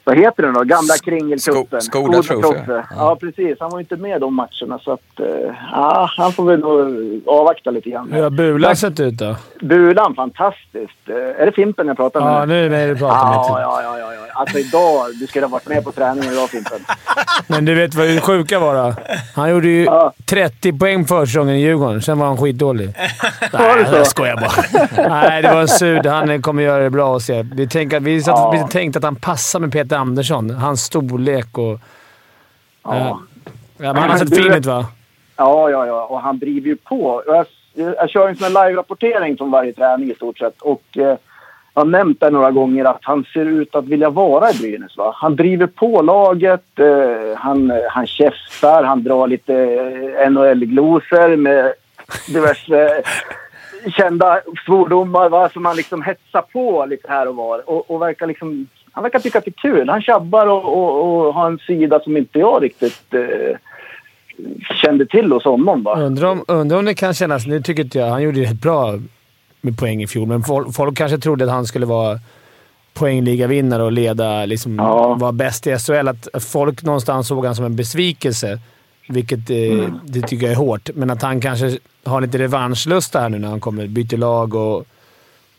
vad 0.08 0.18
heter 0.18 0.44
den 0.44 0.54
då? 0.54 0.60
Gamla 0.64 0.94
kringelcupen. 1.06 1.82
Sko- 1.82 2.00
Skoda 2.04 2.22
Trophy, 2.24 2.60
ja. 2.68 2.84
Ja, 2.96 3.16
precis. 3.20 3.58
Han 3.60 3.70
var 3.70 3.80
inte 3.80 3.96
med 3.96 4.22
de 4.22 4.36
matcherna 4.36 4.80
så 4.82 4.92
att... 4.92 5.20
eh, 5.20 5.26
ja, 5.72 6.10
han 6.18 6.32
får 6.34 6.44
väl 6.46 6.60
nog 6.60 7.22
avvakta 7.28 7.72
lite 7.72 7.90
grann. 7.90 8.12
Hur 8.12 8.24
har 8.24 8.30
Bulan 8.30 8.76
sett 8.76 9.00
ut 9.00 9.14
då? 9.18 9.36
Bulan, 9.62 10.16
fantastiskt. 10.16 11.10
Eh, 11.10 11.42
Är 11.42 11.46
det 11.46 11.52
Fimpen 11.52 11.88
jag 11.88 11.98
pratar 11.98 12.22
med? 12.22 12.34
Ja, 12.42 12.46
nu 12.46 12.66
är 12.66 12.70
det 12.70 12.88
du 12.88 12.96
pratar 12.96 13.16
ja, 13.18 13.54
med. 13.54 13.62
ja, 13.64 13.82
ja, 13.84 14.00
ja, 14.00 14.14
ja. 14.14 14.18
Alltså 14.34 14.58
idag, 14.60 15.06
du 15.20 15.28
skulle 15.28 15.46
ha 15.46 15.52
varit 15.52 15.68
med 15.68 15.84
på 15.84 15.92
träningen 15.92 16.34
idag 16.34 16.50
Fimpen. 16.50 16.80
Men 17.48 17.66
du 17.66 17.76
vet 17.76 17.96
vad 17.96 18.08
det 18.08 18.22
sjuka 18.22 18.60
var 18.60 18.76
då? 18.76 18.94
Han 19.36 19.50
gjorde 19.52 19.68
ju 19.68 19.88
30 20.26 20.74
poäng 20.80 21.06
försäsongen 21.06 21.56
i 21.56 21.60
Djurgården. 21.62 22.02
Sen 22.02 22.20
var 22.20 22.28
han 22.28 22.38
skitdålig. 22.38 22.88
Var 23.54 23.78
det 23.78 23.86
så? 23.90 23.96
jag 23.96 24.08
skojar 24.08 24.36
bara. 24.36 25.10
Nej, 25.10 25.42
det 25.42 25.54
var 25.54 25.62
en 25.62 25.68
sud. 25.68 26.06
Han 26.06 26.42
kommer 26.42 26.64
göra 26.64 26.84
det 26.84 26.90
bra 26.90 27.14
och 27.14 27.22
se. 27.22 27.46
Vi, 27.54 27.68
tänker, 27.68 28.00
vi, 28.00 28.22
satt, 28.22 28.36
Ja. 28.38 28.52
vi 28.68 28.72
tänkte 28.74 28.98
att 29.00 29.04
han 29.04 29.16
passar 29.16 29.60
med 29.60 29.72
Peter 29.72 29.97
Andersson. 29.98 30.50
Hans 30.50 30.84
storlek 30.84 31.58
och... 31.58 31.80
Ja. 32.84 33.20
Men 33.78 33.96
han 33.96 34.10
har 34.10 34.18
sett 34.18 34.36
fin 34.36 34.54
ut 34.54 34.66
va? 34.66 34.86
Ja, 35.38 35.70
ja, 35.70 35.86
ja. 35.86 36.06
Och 36.06 36.22
han 36.22 36.40
driver 36.40 36.68
ju 36.68 36.76
på. 36.76 37.24
Jag, 37.28 37.46
jag, 37.74 37.96
jag 37.96 38.10
kör 38.10 38.30
en 38.30 38.36
sån 38.36 38.56
här 38.56 38.68
live-rapportering 38.68 39.38
från 39.38 39.52
varje 39.52 39.74
träning 39.74 40.12
i 40.12 40.16
stort 40.16 40.38
sett. 40.38 40.62
Och 40.62 40.98
eh, 40.98 41.18
har 41.78 41.86
nämnt 41.86 42.20
det 42.20 42.30
några 42.30 42.52
gånger 42.52 42.86
att 42.86 43.00
han 43.02 43.26
ser 43.34 43.46
ut 43.46 43.76
att 43.76 43.86
vilja 43.86 44.10
vara 44.10 44.52
i 44.52 44.54
Brynäs. 44.54 44.98
Va? 44.98 45.12
Han 45.16 45.36
driver 45.36 45.68
på 45.68 46.02
laget, 46.02 46.80
eh, 46.80 47.38
han, 47.38 47.74
han 47.90 48.08
käftar, 48.08 48.84
han 48.84 49.04
drar 49.04 49.28
lite 49.28 49.54
eh, 49.54 50.30
NHL-glosor 50.30 51.36
med 51.36 51.74
diverse 52.28 52.86
eh, 52.86 53.92
kända 53.92 54.42
svordomar 54.66 55.30
va? 55.30 55.50
som 55.50 55.66
han 55.66 55.76
liksom 55.76 56.02
hetsar 56.02 56.42
på 56.42 56.86
lite 56.86 57.08
här 57.12 57.28
och 57.28 57.36
var. 57.36 57.70
Och, 57.70 57.92
och 57.92 58.02
verkar 58.02 58.28
liksom, 58.28 58.68
han 58.98 59.04
verkar 59.04 59.20
tycka 59.20 59.38
att 59.38 59.46
det 59.46 59.50
är 59.52 59.62
kul. 59.62 59.90
Han 59.90 60.02
tjabbar 60.02 60.48
och, 60.48 60.64
och, 60.78 61.26
och 61.28 61.34
har 61.34 61.48
en 61.52 61.60
sida 61.60 62.00
som 62.00 62.18
inte 62.18 62.40
jag 62.40 62.64
riktigt 62.64 63.14
eh, 63.14 63.58
kände 64.84 65.06
till 65.06 65.32
hos 65.32 65.44
honom. 65.44 65.84
Va? 65.84 66.00
Undrar 66.00 66.28
om, 66.28 66.46
undrar 66.48 66.78
om 66.78 66.86
det 66.86 66.94
kan 66.94 67.14
kännas... 67.14 67.46
Nu 67.48 67.62
tycker 67.62 67.84
inte 67.84 67.98
jag... 68.00 68.08
Han 68.10 68.22
gjorde 68.24 68.40
det 68.40 68.46
rätt 68.46 68.62
bra 68.62 69.00
med 69.62 69.78
poäng 69.80 70.04
i 70.04 70.08
fjol, 70.08 70.28
men 70.28 70.44
folk, 70.44 70.76
folk 70.76 70.98
kanske 70.98 71.18
trodde 71.18 71.46
att 71.46 71.52
han 71.52 71.66
skulle 71.66 71.86
vara 71.86 72.20
poängligavinnare 72.94 73.84
och 73.84 73.92
leda, 73.92 74.46
liksom, 74.46 74.76
Ja. 74.76 75.14
vara 75.14 75.32
bäst 75.32 75.68
i 75.68 75.78
SHL. 75.80 76.08
Att, 76.08 76.28
att 76.34 76.44
folk 76.44 76.84
någonstans 76.84 77.28
såg 77.28 77.38
honom 77.38 77.56
som 77.56 77.66
en 77.66 77.76
besvikelse, 77.76 78.60
vilket 79.10 79.50
eh, 79.50 79.58
Mm. 79.58 80.00
det 80.06 80.22
tycker 80.22 80.46
jag 80.46 80.54
är 80.54 80.58
hårt. 80.58 80.90
Men 80.96 81.10
att 81.10 81.22
han 81.22 81.42
kanske 81.42 81.78
har 82.06 82.22
lite 82.22 82.38
revanschlust 82.38 83.14
här 83.14 83.30
nu 83.30 83.40
när 83.40 83.48
han 83.48 83.60
kommer, 83.60 83.88
byter 83.88 84.18
lag 84.18 84.56
och, 84.56 84.86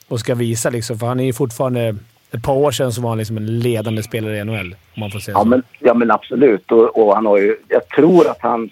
och 0.09 0.20
ska 0.20 0.35
visa. 0.35 0.70
Liksom, 0.70 0.98
för 0.98 1.07
han 1.07 1.20
är 1.20 1.24
ju 1.24 1.33
fortfarande... 1.33 1.96
Ett 2.32 2.42
par 2.42 2.52
år 2.52 2.70
sedan 2.70 2.92
så 2.92 3.02
var 3.02 3.08
han 3.08 3.18
liksom 3.18 3.36
en 3.36 3.58
ledande 3.58 4.02
spelare 4.02 4.36
i 4.36 4.44
NHL, 4.44 4.76
om 4.94 5.00
man 5.00 5.10
får 5.10 5.18
säga 5.18 5.34
Ja 5.34 5.42
så. 5.42 5.48
men, 5.48 5.62
ja, 5.78 5.94
men 5.94 6.10
absolut. 6.10 6.72
Och, 6.72 6.98
och 6.98 7.14
han 7.14 7.26
har 7.26 7.38
ju... 7.38 7.56
Jag 7.68 7.88
tror 7.88 8.30
att 8.30 8.40
han... 8.40 8.70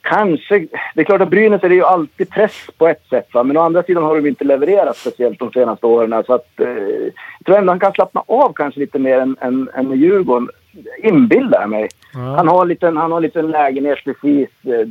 Kanske... 0.00 0.58
Det 0.94 1.00
är 1.00 1.04
klart 1.04 1.20
att 1.20 1.30
Brynäs 1.30 1.64
är 1.64 1.68
det 1.68 1.74
ju 1.74 1.84
alltid 1.84 2.30
press 2.30 2.66
på 2.78 2.88
ett 2.88 3.02
sätt. 3.10 3.28
Va? 3.34 3.42
Men 3.42 3.56
å 3.56 3.60
andra 3.60 3.82
sidan 3.82 4.02
har 4.02 4.16
de 4.16 4.28
inte 4.28 4.44
levererat 4.44 4.96
speciellt 4.96 5.38
de 5.38 5.50
senaste 5.52 5.86
åren. 5.86 6.22
Så 6.26 6.34
att, 6.34 6.60
eh, 6.60 6.66
jag 6.68 7.46
tror 7.46 7.58
ändå 7.58 7.72
han 7.72 7.80
kan 7.80 7.92
slappna 7.92 8.22
av 8.26 8.52
kanske 8.52 8.80
lite 8.80 8.98
mer 8.98 9.18
än, 9.18 9.36
än, 9.40 9.70
än 9.74 9.92
i 9.92 9.96
Djurgården. 9.96 10.48
Inbillar 11.02 11.60
jag 11.60 11.70
mig. 11.70 11.88
Han 12.12 12.48
har 12.48 12.62
en 12.62 12.68
liten, 12.68 12.96
han 12.96 13.10
har 13.10 13.18
en 13.18 13.22
liten 13.22 13.50
lägenhet 13.50 13.98
precis 14.04 14.48
eh, 14.64 14.88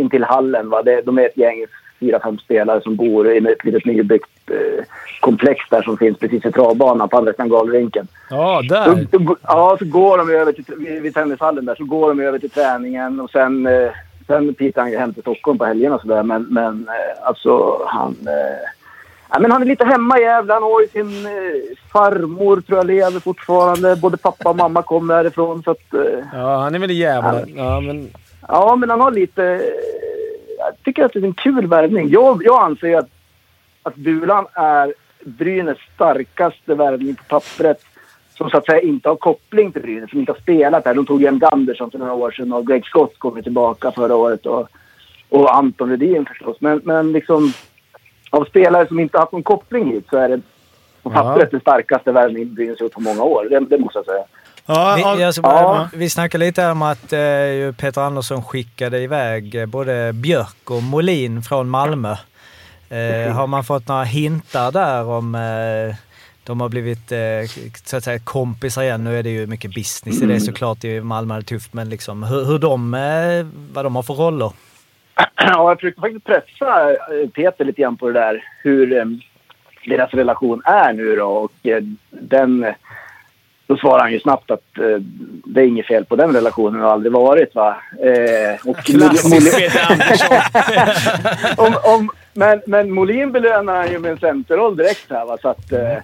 intill 0.00 0.24
hallen. 0.24 0.70
Va? 0.70 0.82
Det, 0.82 1.02
de 1.02 1.18
är 1.18 1.26
ett 1.26 1.36
gäng, 1.36 1.66
fyra, 2.00 2.20
fem 2.20 2.38
spelare 2.38 2.80
som 2.80 2.96
bor 2.96 3.32
i 3.32 3.38
ett 3.38 3.64
litet 3.64 3.84
nybyggt 3.84 4.50
eh, 4.50 4.84
komplex 5.20 5.60
där 5.70 5.82
som 5.82 5.96
finns 5.96 6.18
precis 6.18 6.44
vid 6.44 6.54
travbanan 6.54 7.08
på 7.08 7.16
andra 7.16 7.32
sidan 7.32 7.48
galrinken. 7.48 8.06
Ja, 8.30 8.62
där! 8.68 9.06
då, 9.10 9.36
ja, 9.42 9.76
så 9.78 9.84
går 9.84 10.18
de 10.18 10.30
över 10.30 10.52
till, 10.52 10.64
vid, 10.78 11.02
vid 11.02 11.14
tennishallen 11.14 11.64
där, 11.64 11.74
så 11.74 11.84
går 11.84 12.08
de 12.08 12.20
över 12.20 12.38
till 12.38 12.50
träningen 12.50 13.20
och 13.20 13.30
sen, 13.30 13.66
eh, 13.66 13.90
sen 14.26 14.54
pitar 14.54 14.82
han 14.82 14.90
ju 14.90 14.98
hem 14.98 15.14
till 15.14 15.22
Stockholm 15.22 15.58
på 15.58 15.64
helgerna 15.64 15.94
och 15.94 16.00
sådär. 16.00 16.22
Men, 16.22 16.42
men 16.42 16.88
eh, 16.88 17.26
alltså 17.28 17.82
han... 17.86 18.16
Eh, 18.26 18.68
ja, 19.30 19.38
men 19.40 19.52
han 19.52 19.62
är 19.62 19.66
lite 19.66 19.84
hemma 19.84 20.18
i 20.18 20.22
Gävle. 20.22 20.52
Han 20.52 20.62
har 20.62 20.80
ju 20.80 20.88
sin 20.88 21.26
eh, 21.26 21.76
farmor, 21.92 22.60
tror 22.60 22.78
jag, 22.78 22.86
lever 22.86 23.20
fortfarande. 23.20 23.96
Både 23.96 24.16
pappa 24.16 24.50
och 24.50 24.56
mamma 24.56 24.82
kommer 24.82 25.14
därifrån. 25.14 25.62
Så 25.62 25.70
att, 25.70 25.94
eh, 25.94 26.24
Ja, 26.32 26.56
han 26.56 26.74
är 26.74 26.78
väl 26.78 26.90
jävla... 26.90 27.40
Ja, 27.56 27.80
men... 27.80 28.08
ja, 28.48 28.76
men 28.76 28.90
han 28.90 29.00
har 29.00 29.10
lite... 29.10 29.60
Tycker 30.84 31.04
att 31.04 31.12
det 31.12 31.18
är 31.18 31.24
en 31.24 31.34
kul 31.34 31.66
värvning. 31.66 32.08
Jag, 32.08 32.42
jag 32.44 32.62
anser 32.62 32.96
att, 32.96 33.08
att 33.82 33.94
Bulan 33.94 34.46
är 34.52 34.94
Brynäs 35.24 35.78
starkaste 35.94 36.74
värvning 36.74 37.14
på 37.14 37.24
pappret 37.24 37.84
som 38.34 38.50
så 38.50 38.56
att 38.56 38.66
säga 38.66 38.80
inte 38.80 39.08
har 39.08 39.16
koppling 39.16 39.72
till 39.72 39.82
Brynäs, 39.82 40.10
som 40.10 40.20
inte 40.20 40.32
har 40.32 40.38
spelat 40.38 40.84
där. 40.84 40.94
De 40.94 41.06
tog 41.06 41.22
Jem 41.22 41.38
Gandersson 41.38 41.90
för 41.90 41.98
några 41.98 42.14
år 42.14 42.30
sedan 42.30 42.52
och 42.52 42.66
Greg 42.66 42.86
Scott 42.86 43.18
kom 43.18 43.42
tillbaka 43.42 43.92
förra 43.92 44.14
året 44.14 44.46
och, 44.46 44.68
och 45.28 45.56
Anton 45.56 45.90
Rudin 45.90 46.26
förstås. 46.26 46.56
Men, 46.60 46.80
men 46.84 47.12
liksom 47.12 47.52
av 48.30 48.44
spelare 48.44 48.86
som 48.86 49.00
inte 49.00 49.16
har 49.18 49.22
haft 49.22 49.32
någon 49.32 49.42
koppling 49.42 49.92
hit 49.92 50.06
så 50.10 50.16
är 50.16 50.28
det 50.28 50.40
på 51.02 51.10
pappret 51.10 51.50
den 51.50 51.60
starkaste 51.60 52.12
värvningen 52.12 52.54
Brynäs 52.54 52.80
gjort 52.80 52.92
på 52.92 53.00
många 53.00 53.22
år. 53.22 53.46
Det, 53.50 53.60
det 53.60 53.78
måste 53.78 53.98
jag 53.98 54.06
säga. 54.06 54.24
Vi, 54.66 55.22
jag 55.22 55.34
ska 55.34 55.42
bara, 55.42 55.60
ja. 55.60 55.88
vi 55.92 56.10
snackade 56.10 56.44
lite 56.44 56.66
om 56.66 56.82
att 56.82 57.12
eh, 57.12 57.72
Peter 57.76 58.00
Andersson 58.00 58.42
skickade 58.42 59.00
iväg 59.00 59.54
eh, 59.54 59.66
både 59.66 60.12
Björk 60.12 60.70
och 60.70 60.82
Molin 60.82 61.42
från 61.42 61.68
Malmö. 61.68 62.16
Eh, 62.88 63.32
har 63.32 63.46
man 63.46 63.64
fått 63.64 63.88
några 63.88 64.04
hintar 64.04 64.72
där 64.72 65.04
om 65.04 65.34
eh, 65.34 65.96
de 66.44 66.60
har 66.60 66.68
blivit 66.68 67.12
eh, 67.12 67.18
så 67.84 67.96
att 67.96 68.04
säga, 68.04 68.18
kompisar 68.18 68.82
igen? 68.82 69.04
Nu 69.04 69.18
är 69.18 69.22
det 69.22 69.30
ju 69.30 69.46
mycket 69.46 69.74
business 69.74 70.22
i 70.22 70.26
det 70.26 70.40
såklart. 70.40 70.84
I 70.84 71.00
Malmö 71.00 71.34
är 71.34 71.38
det 71.38 71.46
tufft, 71.46 71.72
men 71.72 71.88
liksom, 71.88 72.22
hur, 72.22 72.44
hur 72.44 72.58
de, 72.58 72.94
eh, 72.94 73.46
vad 73.72 73.84
de 73.84 73.96
har 73.96 74.02
för 74.02 74.14
roller? 74.14 74.52
Ja, 75.36 75.68
jag 75.68 75.80
försökte 75.80 76.00
faktiskt 76.00 76.24
pressa 76.24 76.96
Peter 77.34 77.64
lite 77.64 77.82
grann 77.82 77.96
på 77.96 78.06
det 78.06 78.20
där. 78.20 78.44
Hur 78.62 78.98
eh, 78.98 79.04
deras 79.86 80.10
relation 80.10 80.62
är 80.64 80.92
nu 80.92 81.16
då. 81.16 81.26
Och 81.26 81.66
eh, 81.66 81.82
den... 82.10 82.74
Då 83.70 83.76
svarar 83.76 84.00
han 84.00 84.12
ju 84.12 84.20
snabbt 84.20 84.50
att 84.50 84.78
eh, 84.78 85.02
det 85.44 85.60
är 85.60 85.64
inget 85.64 85.86
fel 85.86 86.04
på 86.04 86.16
den 86.16 86.32
relationen. 86.32 86.80
Det 86.80 86.86
har 86.86 86.92
aldrig 86.92 87.12
varit 87.12 87.54
va. 87.54 87.76
Eh, 88.02 88.68
och 88.70 88.76
Klassiskt 88.84 89.56
Peter 89.56 89.92
Andersson! 89.92 90.36
om, 91.66 91.74
om, 91.94 92.10
men, 92.32 92.62
men 92.66 92.90
Molin 92.90 93.32
belönar 93.32 93.76
han 93.76 93.90
ju 93.90 93.98
med 93.98 94.10
en 94.10 94.18
centerroll 94.18 94.76
direkt 94.76 95.10
här 95.10 95.24
va. 95.26 95.38
Så 95.42 95.48
att, 95.48 95.72
eh, 95.72 95.96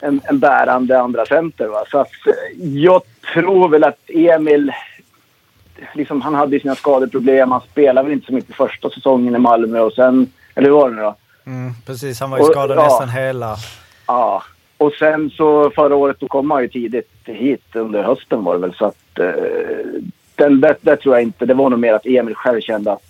en, 0.00 0.20
en 0.24 0.38
bärande 0.38 1.00
andra 1.00 1.26
center 1.26 1.66
va. 1.66 1.84
Så 1.90 1.98
att 1.98 2.26
eh, 2.26 2.68
jag 2.74 3.02
tror 3.34 3.68
väl 3.68 3.84
att 3.84 3.98
Emil 4.08 4.72
liksom, 5.94 6.20
han 6.22 6.34
hade 6.34 6.60
sina 6.60 6.74
skadeproblem. 6.74 7.50
Han 7.50 7.60
spelade 7.60 8.08
väl 8.08 8.12
inte 8.12 8.26
så 8.26 8.32
mycket 8.32 8.56
första 8.56 8.90
säsongen 8.90 9.36
i 9.36 9.38
Malmö 9.38 9.80
och 9.80 9.92
sen... 9.92 10.32
Eller 10.54 10.68
hur 10.68 10.76
var 10.76 10.90
det 10.90 10.96
nu 10.96 11.02
då? 11.02 11.14
Mm, 11.46 11.74
precis, 11.86 12.20
han 12.20 12.30
var 12.30 12.38
ju 12.38 12.44
Och- 12.44 12.50
skadad 12.50 12.78
ja. 12.78 12.84
nästan 12.84 13.08
hela. 13.08 13.56
Ja. 14.06 14.42
Och 14.82 14.92
sen 14.92 15.30
så 15.30 15.70
förra 15.74 15.96
året 15.96 16.16
då 16.20 16.28
kom 16.28 16.50
han 16.50 16.62
ju 16.62 16.68
tidigt 16.68 17.10
hit 17.24 17.64
under 17.74 18.02
hösten 18.02 18.44
var 18.44 18.54
det 18.54 18.60
väl. 18.60 18.74
Så 18.74 18.84
att 18.84 19.18
eh, 19.18 19.26
den, 20.34 20.60
det, 20.60 20.76
det 20.80 20.96
tror 20.96 21.14
jag 21.14 21.22
inte. 21.22 21.46
Det 21.46 21.54
var 21.54 21.70
nog 21.70 21.78
mer 21.78 21.92
att 21.94 22.06
Emil 22.06 22.34
själv 22.34 22.60
kände 22.60 22.92
att 22.92 23.02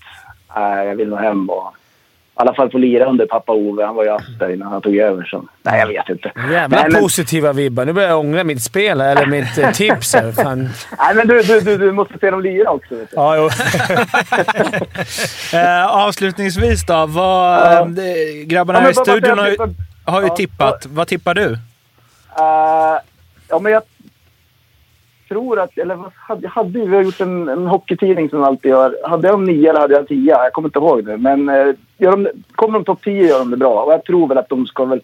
nej, 0.57 0.87
jag 0.89 0.95
vill 0.97 1.09
nog 1.09 1.19
hem 1.19 1.51
och 1.51 1.73
i 2.35 2.35
alla 2.35 2.55
fall 2.55 2.71
få 2.71 2.79
lira 2.79 3.05
under 3.07 3.27
pappa 3.27 3.53
Ove. 3.53 3.85
Han 3.85 3.95
var 3.95 4.05
ju 4.05 4.11
ass 4.11 4.23
där 4.39 4.53
innan 4.55 4.73
han 4.73 4.81
tog 4.83 4.97
över. 4.97 5.25
Så. 5.25 5.45
Nej, 5.63 5.81
jag 5.81 5.87
vet 5.89 6.09
inte. 6.09 6.33
Jävla 6.53 6.81
Nej, 6.81 6.91
men- 6.93 7.03
positiva 7.03 7.53
vibbar. 7.53 7.85
Nu 7.85 7.93
börjar 7.93 8.09
jag 8.09 8.19
ångra 8.21 8.45
mitt 8.45 8.63
spel, 8.63 9.01
eller 9.01 9.27
mitt 9.27 9.59
eh, 9.59 9.71
tips. 9.71 10.15
Här. 10.15 10.33
Fan. 10.33 10.59
Nej, 10.99 11.15
men 11.15 11.29
du, 11.29 11.43
du, 11.43 11.61
du, 11.61 11.79
du 11.79 11.93
måste 11.93 12.19
se 12.19 12.31
dem 12.31 12.41
lira 12.41 12.71
också. 12.71 12.95
Vet 12.95 13.11
du. 13.11 13.17
Ja, 13.17 13.37
jo. 13.37 13.49
Eh, 15.59 15.87
avslutningsvis 15.87 16.87
då. 16.87 17.07
Vad, 17.07 17.59
Ja. 17.59 17.81
eh, 17.81 18.47
grabbarna 18.47 18.83
Ja, 18.83 18.91
i 18.91 18.95
studion 18.95 19.39
har 19.39 19.49
ju, 19.49 19.57
har 20.05 20.21
ju 20.23 20.27
Ja, 20.27 20.37
tippat. 20.37 20.87
Vad 20.87 21.09
tippar 21.09 21.35
du? 21.35 21.53
Eh, 22.39 22.99
ja, 23.49 23.59
men 23.61 23.73
jag 23.73 23.83
tror 25.29 25.61
att... 25.61 25.79
Eller 25.79 25.95
vad 25.95 26.13
hade, 26.15 26.49
hade 26.49 26.79
vi 26.79 26.95
har 26.95 27.03
gjort 27.03 27.21
en, 27.21 27.49
en 27.49 27.67
hockeytidning 27.67 28.31
som 28.31 28.43
alltid 28.43 28.71
gör. 28.71 28.97
Hade 29.09 29.29
jag 29.29 29.41
nio 29.41 29.71
eller 29.71 29.81
hade 29.81 29.95
jag 29.95 30.09
tia? 30.09 30.45
Jag 30.45 30.53
kommer 30.53 30.69
inte 30.69 30.79
ihåg 30.79 31.05
nu. 31.05 31.17
Men 31.17 31.49
uh, 31.49 31.75
gör 31.99 32.11
de, 32.11 32.29
kommer 32.55 32.79
de 32.79 32.85
topp 32.85 33.05
tio 33.05 33.29
gör 33.29 33.39
de 33.39 33.51
det 33.51 33.57
bra. 33.57 33.83
Och 33.83 33.93
jag 33.93 34.05
tror 34.05 34.29
väl 34.29 34.39
att 34.39 34.49
de 34.49 34.67
ska 34.67 34.85
väl 34.85 35.01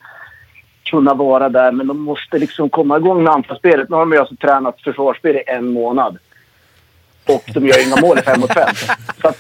kunna 0.85 1.15
vara 1.15 1.49
där. 1.49 1.73
Men 1.73 1.87
de 1.87 2.01
måste 2.01 2.39
liksom 2.39 2.71
komma 2.71 2.97
igång 2.97 3.23
med 3.23 3.33
anfallsspelet. 3.33 3.89
Nu 3.89 3.97
har 3.97 4.03
de 4.03 4.13
ju 4.13 4.19
alltså 4.19 4.37
tränat 4.37 4.81
försvarsspel 4.81 5.37
i 5.37 5.43
en 5.47 5.73
månad. 5.73 6.19
Och 7.29 7.45
de 7.55 7.67
gör 7.67 7.87
inga 7.87 8.01
mål 8.01 8.19
i 8.19 8.23
fem 8.23 8.41
mot 8.41 8.55
fem. 8.55 8.75
Så 9.23 9.33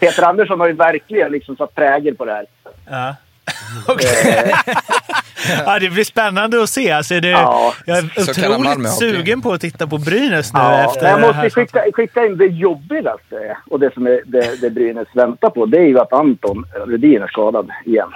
Peter 0.00 0.22
Andersson 0.22 0.60
har 0.60 0.66
ju 0.66 0.72
verkligen 0.72 1.32
liksom 1.32 1.56
satt 1.56 1.74
prägel 1.74 2.14
på 2.14 2.24
det 2.24 2.32
här. 2.32 2.46
Ja. 2.90 3.14
Ja, 5.66 5.78
det 5.78 5.90
blir 5.90 6.04
spännande 6.04 6.62
att 6.62 6.70
se. 6.70 6.90
Alltså, 6.90 7.20
det, 7.20 7.28
Ja. 7.28 7.72
Jag 7.86 7.98
är 7.98 8.20
Så 8.20 8.30
otroligt 8.30 8.90
sugen 8.92 9.42
på 9.42 9.52
att 9.52 9.60
titta 9.60 9.86
på 9.86 9.98
Brynäs 9.98 10.52
nu 10.52 10.60
Ja, 10.60 10.84
efter 10.84 11.08
jag 11.08 11.20
det 11.20 11.26
måste 11.26 11.50
skicka, 11.50 11.82
skicka 11.92 12.26
in 12.26 12.36
det 12.36 12.46
jobbigaste 12.46 13.56
och 13.70 13.80
det 13.80 13.94
som 13.94 14.06
är 14.06 14.20
det, 14.26 14.60
det 14.60 14.70
Brynäs 14.70 15.08
väntar 15.12 15.50
på. 15.50 15.66
Det 15.66 15.78
är 15.78 15.86
ju 15.86 15.98
att 15.98 16.12
Anton 16.12 16.64
Rudin 16.86 17.22
är 17.22 17.26
skadad 17.26 17.70
igen. 17.84 18.08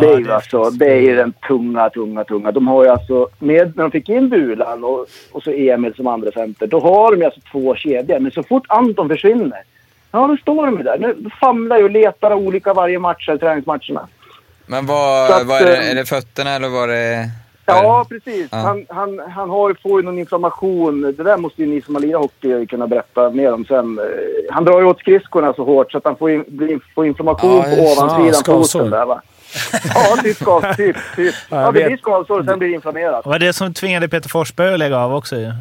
det 0.00 0.06
är 0.06 0.18
ju 0.18 0.32
alltså, 0.32 0.70
det 0.70 0.86
är 0.86 1.00
ju 1.00 1.16
den 1.16 1.32
tunga, 1.48 1.90
tunga, 1.90 2.24
tunga. 2.24 2.52
De 2.52 2.68
har 2.68 2.84
ju 2.84 2.90
alltså, 2.90 3.28
med, 3.38 3.76
när 3.76 3.82
de 3.82 3.90
fick 3.90 4.08
in 4.08 4.28
Bulan 4.28 4.84
och, 4.84 5.06
och 5.32 5.42
så 5.42 5.50
Emil 5.50 5.94
som 5.94 6.06
andra 6.06 6.30
center, 6.32 6.66
då 6.66 6.80
har 6.80 7.10
de 7.10 7.18
ju 7.18 7.24
alltså 7.24 7.40
två 7.52 7.74
kedjor. 7.76 8.18
Men 8.18 8.32
så 8.32 8.42
fort 8.42 8.64
Anton 8.68 9.08
försvinner, 9.08 9.58
ja 10.12 10.26
då 10.26 10.36
står 10.36 10.66
de 10.66 10.84
där. 10.84 10.98
Nu 10.98 11.30
famlar 11.40 11.78
ju 11.78 11.84
och 11.84 11.90
letar 11.90 12.34
olika 12.34 12.74
varje 12.74 12.98
match, 12.98 13.26
träningsmatcherna. 13.26 14.08
Men 14.66 14.86
vad, 14.86 15.30
att, 15.30 15.46
vad 15.46 15.60
är 15.62 15.66
det? 15.66 15.76
eh, 15.76 15.90
Är 15.90 15.94
det 15.94 16.04
fötterna 16.06 16.50
eller 16.54 16.68
var 16.68 16.88
det... 16.88 17.30
Ja, 17.68 18.06
precis. 18.08 18.48
Ja. 18.52 18.56
Han, 18.58 18.86
han, 18.88 19.20
han 19.34 19.50
har, 19.50 19.76
får 19.82 20.00
ju 20.00 20.04
någon 20.06 20.18
inflammation. 20.18 21.02
Det 21.02 21.22
där 21.22 21.36
måste 21.36 21.62
ju 21.62 21.68
ni 21.68 21.82
som 21.82 21.94
har 21.94 22.02
lirat 22.02 22.20
hockey 22.20 22.66
kunna 22.66 22.86
berätta 22.86 23.30
mer 23.30 23.52
om 23.52 23.64
sen. 23.64 23.98
Eh, 23.98 24.04
Han 24.54 24.64
drar 24.64 24.80
ju 24.80 24.86
åt 24.86 24.98
skridskorna 24.98 25.52
så 25.54 25.64
hårt 25.64 25.92
så 25.92 25.98
att 25.98 26.04
han 26.04 26.16
får, 26.16 26.30
in, 26.30 26.80
får 26.94 27.06
inflammation 27.06 27.56
Ja, 27.56 27.62
på 27.62 27.82
ovansidan 27.82 28.34
skavsår. 28.34 28.78
foten 28.78 28.90
där 28.90 29.06
va. 29.06 29.20
Ja, 29.94 30.16
typ 30.22 30.36
skav, 30.36 30.74
typ, 30.74 30.96
typ. 31.16 31.34
Ja, 31.50 31.70
det 31.72 31.84
blir 31.84 31.96
skavsår 31.96 32.38
och 32.38 32.44
sen 32.44 32.58
blir 32.58 32.68
det 32.68 32.74
inflammerat. 32.74 33.24
Det 33.24 33.30
var 33.30 33.38
det 33.38 33.52
som 33.52 33.74
tvingade 33.74 34.08
Peter 34.08 34.28
Forsberg 34.28 34.72
att 34.72 34.78
lägga 34.78 34.98
av 34.98 35.14
också 35.14 35.36
ju. 35.36 35.42
Ja, 35.42 35.52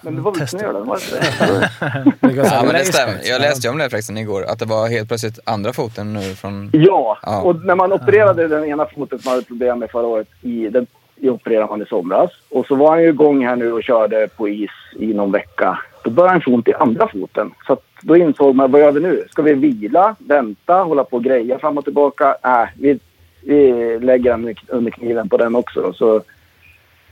Men 0.00 0.14
det 0.16 0.20
var 0.22 0.32
väl 0.32 0.48
snö 0.48 0.72
då? 0.72 0.80
Var 0.80 0.98
det 1.10 1.26
inte 1.26 2.30
det? 2.42 2.48
Ja, 2.50 2.62
men 2.64 2.72
det 2.72 2.84
stämmer. 2.84 3.20
Jag 3.24 3.40
läste 3.40 3.68
om 3.68 3.78
det 3.78 3.90
förresten 3.90 4.18
igår, 4.18 4.44
att 4.44 4.58
det 4.58 4.64
var 4.64 4.88
helt 4.88 5.08
plötsligt 5.08 5.38
andra 5.44 5.72
foten 5.72 6.12
nu 6.12 6.20
från... 6.34 6.70
Ja, 6.72 7.18
Ja. 7.22 7.42
och 7.42 7.64
när 7.64 7.74
man 7.74 7.92
opererade 7.92 8.48
den 8.48 8.64
ena 8.64 8.86
foten 8.86 9.18
som 9.18 9.28
man 9.30 9.34
hade 9.34 9.46
problem 9.46 9.78
med 9.78 9.90
förra 9.90 10.06
året, 10.06 10.28
i, 10.42 10.68
den 10.68 10.86
i 11.16 11.28
opererade 11.28 11.66
man 11.66 11.82
i 11.82 11.86
somras. 11.86 12.30
Och 12.50 12.66
så 12.66 12.74
var 12.74 12.90
han 12.90 13.02
ju 13.02 13.08
igång 13.08 13.46
här 13.46 13.56
nu 13.56 13.72
och 13.72 13.82
körde 13.82 14.28
på 14.36 14.48
is 14.48 14.70
i 14.98 15.06
någon 15.14 15.32
vecka. 15.32 15.78
Då 16.04 16.10
började 16.10 16.32
han 16.32 16.40
få 16.40 16.50
ont 16.50 16.68
i 16.68 16.74
andra 16.74 17.08
foten. 17.08 17.50
Så 17.66 17.72
att 17.72 17.82
då 18.02 18.16
insåg 18.16 18.54
man, 18.54 18.72
vad 18.72 18.80
gör 18.80 18.92
vi 18.92 19.00
nu? 19.00 19.24
Ska 19.30 19.42
vi 19.42 19.52
vila, 19.54 20.16
vänta, 20.18 20.74
hålla 20.74 21.04
på 21.04 21.16
och 21.16 21.24
greja 21.24 21.58
fram 21.58 21.78
och 21.78 21.84
tillbaka? 21.84 22.36
Äh, 22.44 22.68
vi, 22.80 22.98
vi 23.42 23.98
lägger 23.98 24.30
den 24.30 24.54
under 24.68 24.90
kniven 24.90 25.28
på 25.28 25.36
den 25.36 25.56
också. 25.56 25.80
Då. 25.80 25.92
Så 25.92 26.22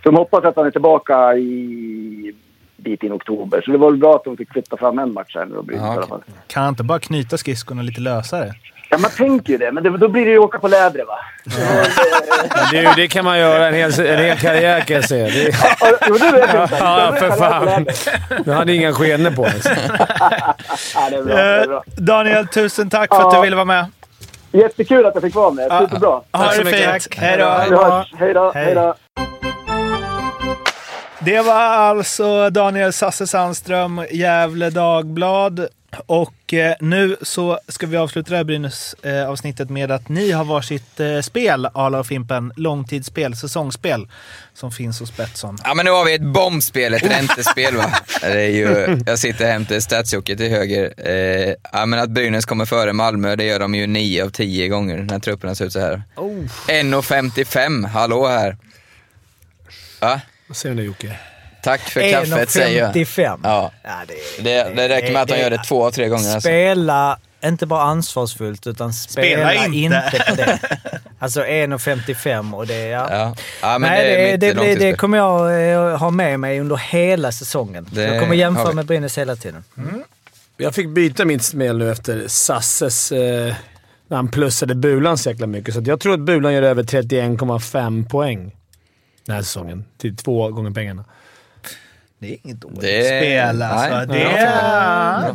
de 0.05 0.17
hoppas 0.17 0.45
att 0.45 0.57
han 0.57 0.67
är 0.67 0.71
tillbaka 0.71 1.35
i 1.35 2.33
bit 2.77 3.03
in 3.03 3.12
i 3.12 3.14
oktober. 3.14 3.62
Så 3.64 3.71
det 3.71 3.79
var 3.79 3.90
väl 3.90 4.01
bra 4.01 4.14
att 4.17 4.25
de 4.25 4.37
fick 4.37 4.53
flytta 4.53 4.77
fram 4.77 4.99
en 4.99 5.12
match 5.12 5.35
här 5.37 5.45
nu 5.45 5.57
och 5.57 5.64
Brynäs 5.64 5.85
Ja, 5.87 5.95
i 5.95 5.97
alla 5.97 6.07
fall. 6.07 6.23
Kan 6.47 6.62
han 6.62 6.71
inte 6.73 6.83
bara 6.83 6.99
knyta 6.99 7.38
skridskorna 7.38 7.83
lite 7.83 8.01
lösare? 8.01 8.53
Ja, 8.90 8.99
man 8.99 9.11
tänker 9.11 9.53
ju 9.53 9.59
det, 9.59 9.73
men 9.73 9.83
det, 9.83 9.90
då 9.99 10.09
blir 10.09 10.25
det 10.25 10.31
ju 10.31 10.38
åka 10.38 10.59
på 10.59 10.69
lädret 10.69 11.07
va? 11.07 11.19
Men 12.73 12.85
du, 12.85 12.90
det 12.97 13.09
kan 13.09 13.25
man 13.25 13.38
göra 13.38 13.69
en 13.69 13.75
hel, 13.75 14.01
en 14.01 14.19
hel 14.19 14.37
karriär 14.38 14.81
kan 14.81 14.97
jag 14.97 15.05
säga. 15.05 15.27
Det, 15.27 15.43
Ja, 15.81 15.90
Jo, 16.09 16.14
det 16.14 16.33
vet 16.33 16.55
jag 16.55 16.69
ja, 16.81 17.17
för 17.19 17.31
fan. 17.31 17.87
Nu 18.47 18.53
har 18.53 18.64
ni 18.64 18.75
inga 18.75 18.93
skenor 18.93 19.31
på 19.31 19.47
ens. 19.47 19.64
Ja, 20.95 21.11
det 21.11 21.17
är 21.17 21.23
bra. 21.23 21.35
Det 21.35 21.40
är 21.43 21.67
bra. 21.67 21.77
Eh, 21.77 21.83
Daniel, 22.05 22.47
tusen 22.47 22.90
tack 22.90 23.09
för 23.14 23.17
att 23.29 23.33
Ja. 23.33 23.38
du 23.38 23.45
ville 23.45 23.57
vara 23.57 23.64
med. 23.64 23.87
Jättekul 24.53 25.07
att 25.07 25.14
jag 25.14 25.23
fick 25.23 25.35
vara 25.35 25.51
med. 25.51 25.71
Superbra. 25.81 26.21
Ha 26.33 26.51
så 26.51 26.59
det 26.59 26.64
mycket. 26.64 27.03
fint. 27.03 27.14
Hej 27.19 27.38
då. 27.38 27.45
Hej 28.19 28.35
då. 28.35 28.53
Hej 28.55 28.75
då. 28.75 28.95
Det 31.20 31.40
var 31.40 31.55
alltså 31.55 32.50
Daniel 32.50 32.92
Sasse 32.92 33.27
Sandström, 33.27 34.07
Gävle 34.11 34.70
Dagblad. 34.70 35.68
Och 36.07 36.55
eh, 36.55 36.74
nu 36.81 37.16
så 37.22 37.59
ska 37.68 37.87
vi 37.87 37.96
avsluta 37.96 38.31
det 38.31 38.37
här 38.37 38.44
Brynäs-avsnittet 38.44 39.70
med 39.70 39.90
att 39.90 40.09
ni 40.09 40.31
har 40.31 40.44
varsitt 40.44 41.00
eh, 41.00 41.20
spel, 41.20 41.68
Arla 41.74 41.98
och 41.98 42.07
Fimpen. 42.07 42.53
Långtidsspel, 42.57 43.37
säsongsspel, 43.37 44.09
som 44.55 44.72
finns 44.72 45.00
hos 45.00 45.16
Betsson. 45.16 45.59
Ja, 45.64 45.74
men 45.74 45.85
nu 45.85 45.90
har 45.90 46.05
vi 46.05 46.14
ett 46.14 46.22
bombspel, 46.22 46.94
ett 46.94 47.11
räntespel 47.11 47.77
va. 47.77 47.90
Det 48.20 48.42
är 48.42 48.48
ju, 48.48 48.98
jag 49.07 49.18
sitter 49.18 49.64
till 49.64 49.83
Stadsjocke 49.83 50.37
till 50.37 50.50
höger. 50.50 50.94
Eh, 50.96 51.55
ja, 51.72 51.87
men 51.87 51.98
att 51.98 52.11
Brynäs 52.11 52.44
kommer 52.44 52.64
före 52.64 52.92
Malmö, 52.92 53.37
det 53.37 53.44
gör 53.44 53.59
de 53.59 53.74
ju 53.74 53.87
9 53.87 54.24
av 54.24 54.31
10 54.31 54.68
gånger 54.68 54.98
när 54.98 55.18
trupperna 55.18 55.55
ser 55.55 55.64
ut 55.64 55.72
så 55.72 55.81
här. 55.81 56.03
Oh. 56.16 56.44
1,55, 56.68 57.87
hallå 57.87 58.27
här. 58.27 58.57
Ja, 60.00 60.20
Vad 60.46 60.57
säger 60.57 60.74
du 60.74 60.83
Jocke? 60.83 61.18
tack 61.64 61.80
för 61.80 62.11
kaffet 62.11 62.50
säger 62.50 62.83
jag. 62.83 62.94
1,55. 62.94 63.40
Ja, 63.42 63.72
Ja, 63.83 63.90
det, 64.09 64.42
det, 64.44 64.74
det 64.74 64.88
räcker 64.88 65.12
med 65.12 65.22
att 65.22 65.28
de 65.28 65.38
gör 65.38 65.50
det 65.50 65.64
två 65.68 65.87
av 65.87 65.90
tre 65.90 66.09
gånger. 66.09 66.35
Alltså. 66.35 66.40
Spela 66.40 67.18
inte 67.44 67.66
bara 67.66 67.83
ansvarsfullt, 67.83 68.66
utan 68.66 68.92
spela, 68.92 69.50
Spela 69.50 69.64
inte. 69.64 69.78
inte. 69.78 70.24
på 70.28 70.37
det. 70.37 70.59
Alltså 71.18 71.44
1,55 71.44 72.54
och 72.54 72.66
det... 72.66 72.87
Ja. 72.87 73.07
Ja. 73.11 73.35
ja, 73.62 73.78
men 73.78 73.90
Nej, 73.90 74.37
det 74.38 74.52
det, 74.52 74.74
det, 74.74 74.92
kommer 74.92 75.18
jag 75.18 75.72
eh, 75.72 75.98
ha 75.98 76.11
med 76.11 76.40
mig 76.40 76.61
under 76.61 76.76
hela 76.76 77.33
säsongen. 77.33 77.88
Det 77.92 78.02
jag 78.02 78.20
kommer 78.20 78.35
jämföra 78.35 78.72
med 78.72 78.87
Brynäs 78.87 79.18
hela 79.18 79.37
tiden. 79.37 79.64
Jag 80.57 80.74
fick 80.74 80.88
byta 80.88 81.24
mitt 81.24 81.42
spel 81.42 81.78
nu 81.78 81.90
efter 81.90 82.24
Sasses... 82.28 83.12
Eh, 83.12 83.54
när 84.09 84.16
han 84.16 84.28
plussade 84.28 84.74
Bulan 84.74 85.18
så 85.18 85.30
jäkla 85.30 85.46
mycket. 85.46 85.74
Så 85.74 85.80
att 85.80 85.87
jag 85.87 86.00
tror 86.00 86.14
att 86.14 86.20
Bulan 86.20 86.52
gör 86.54 86.62
över 86.62 86.83
31,5 86.83 88.09
poäng 88.09 88.52
den 89.25 89.35
här 89.35 89.43
säsongen. 89.43 89.85
Till 89.97 90.17
två 90.17 90.51
gånger 90.51 90.71
pengarna. 90.71 91.05
Det 92.25 92.33
är 92.35 92.39
inget 92.45 92.61
dåligt 92.61 92.81
Det- 92.81 93.05
spel 93.07 93.63
alltså. 93.63 93.97
nej. 93.97 94.07
det 94.07 94.19
Ja, 94.23 94.29
är, 95.29 95.33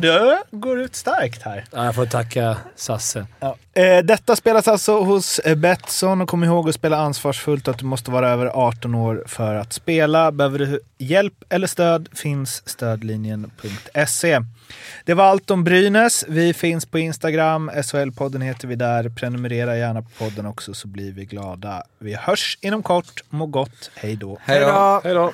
du 0.52 0.58
går 0.58 0.80
ut 0.82 0.96
starkt 0.96 1.42
här. 1.42 1.66
Ja, 1.72 1.86
jag 1.86 1.96
får 1.96 2.06
tacka 2.06 2.58
Sasse. 2.76 3.26
Ja. 3.40 3.56
Eh, 3.74 3.98
detta 4.04 4.36
spelas 4.36 4.68
alltså 4.68 5.00
hos 5.04 5.40
eh, 5.40 5.56
Betsson 5.56 6.22
och 6.22 6.30
kom 6.30 6.44
ihåg 6.44 6.70
att 6.70 6.76
spela 6.76 6.98
ansvarsfullt 6.98 7.68
och 7.68 7.74
att 7.74 7.80
du 7.80 7.86
måste 7.86 8.12
vara 8.12 8.30
över 8.30 8.46
18 8.46 8.96
år 8.96 9.24
för 9.28 9.56
att 9.56 9.74
spela. 9.74 10.32
Behöver 10.32 10.60
du 10.60 10.80
hjälp 10.98 11.34
eller 11.50 11.68
stöd 11.68 12.10
finns 12.14 12.70
stödlinjen.se. 12.70 14.40
Det 15.06 15.14
var 15.14 15.24
allt 15.26 15.52
om 15.52 15.64
Brynäs. 15.64 16.26
Vi 16.28 16.54
finns 16.54 16.86
på 16.86 17.00
Instagram, 17.00 17.70
SHL-podden 17.74 18.42
heter 18.42 18.68
vi 18.68 18.76
där. 18.76 19.10
Prenumerera 19.10 19.78
gärna 19.78 20.02
på 20.02 20.10
podden 20.18 20.46
också 20.46 20.74
så 20.74 20.88
blir 20.88 21.12
vi 21.12 21.26
glada. 21.26 21.84
Vi 22.00 22.14
hörs 22.16 22.58
inom 22.62 22.84
kort. 22.84 23.24
Må 23.30 23.46
gott. 23.46 23.92
Hej 23.96 24.16
då. 24.16 24.38
Hej 24.42 24.60
då. 24.60 25.02
Hej 25.04 25.14
då! 25.14 25.34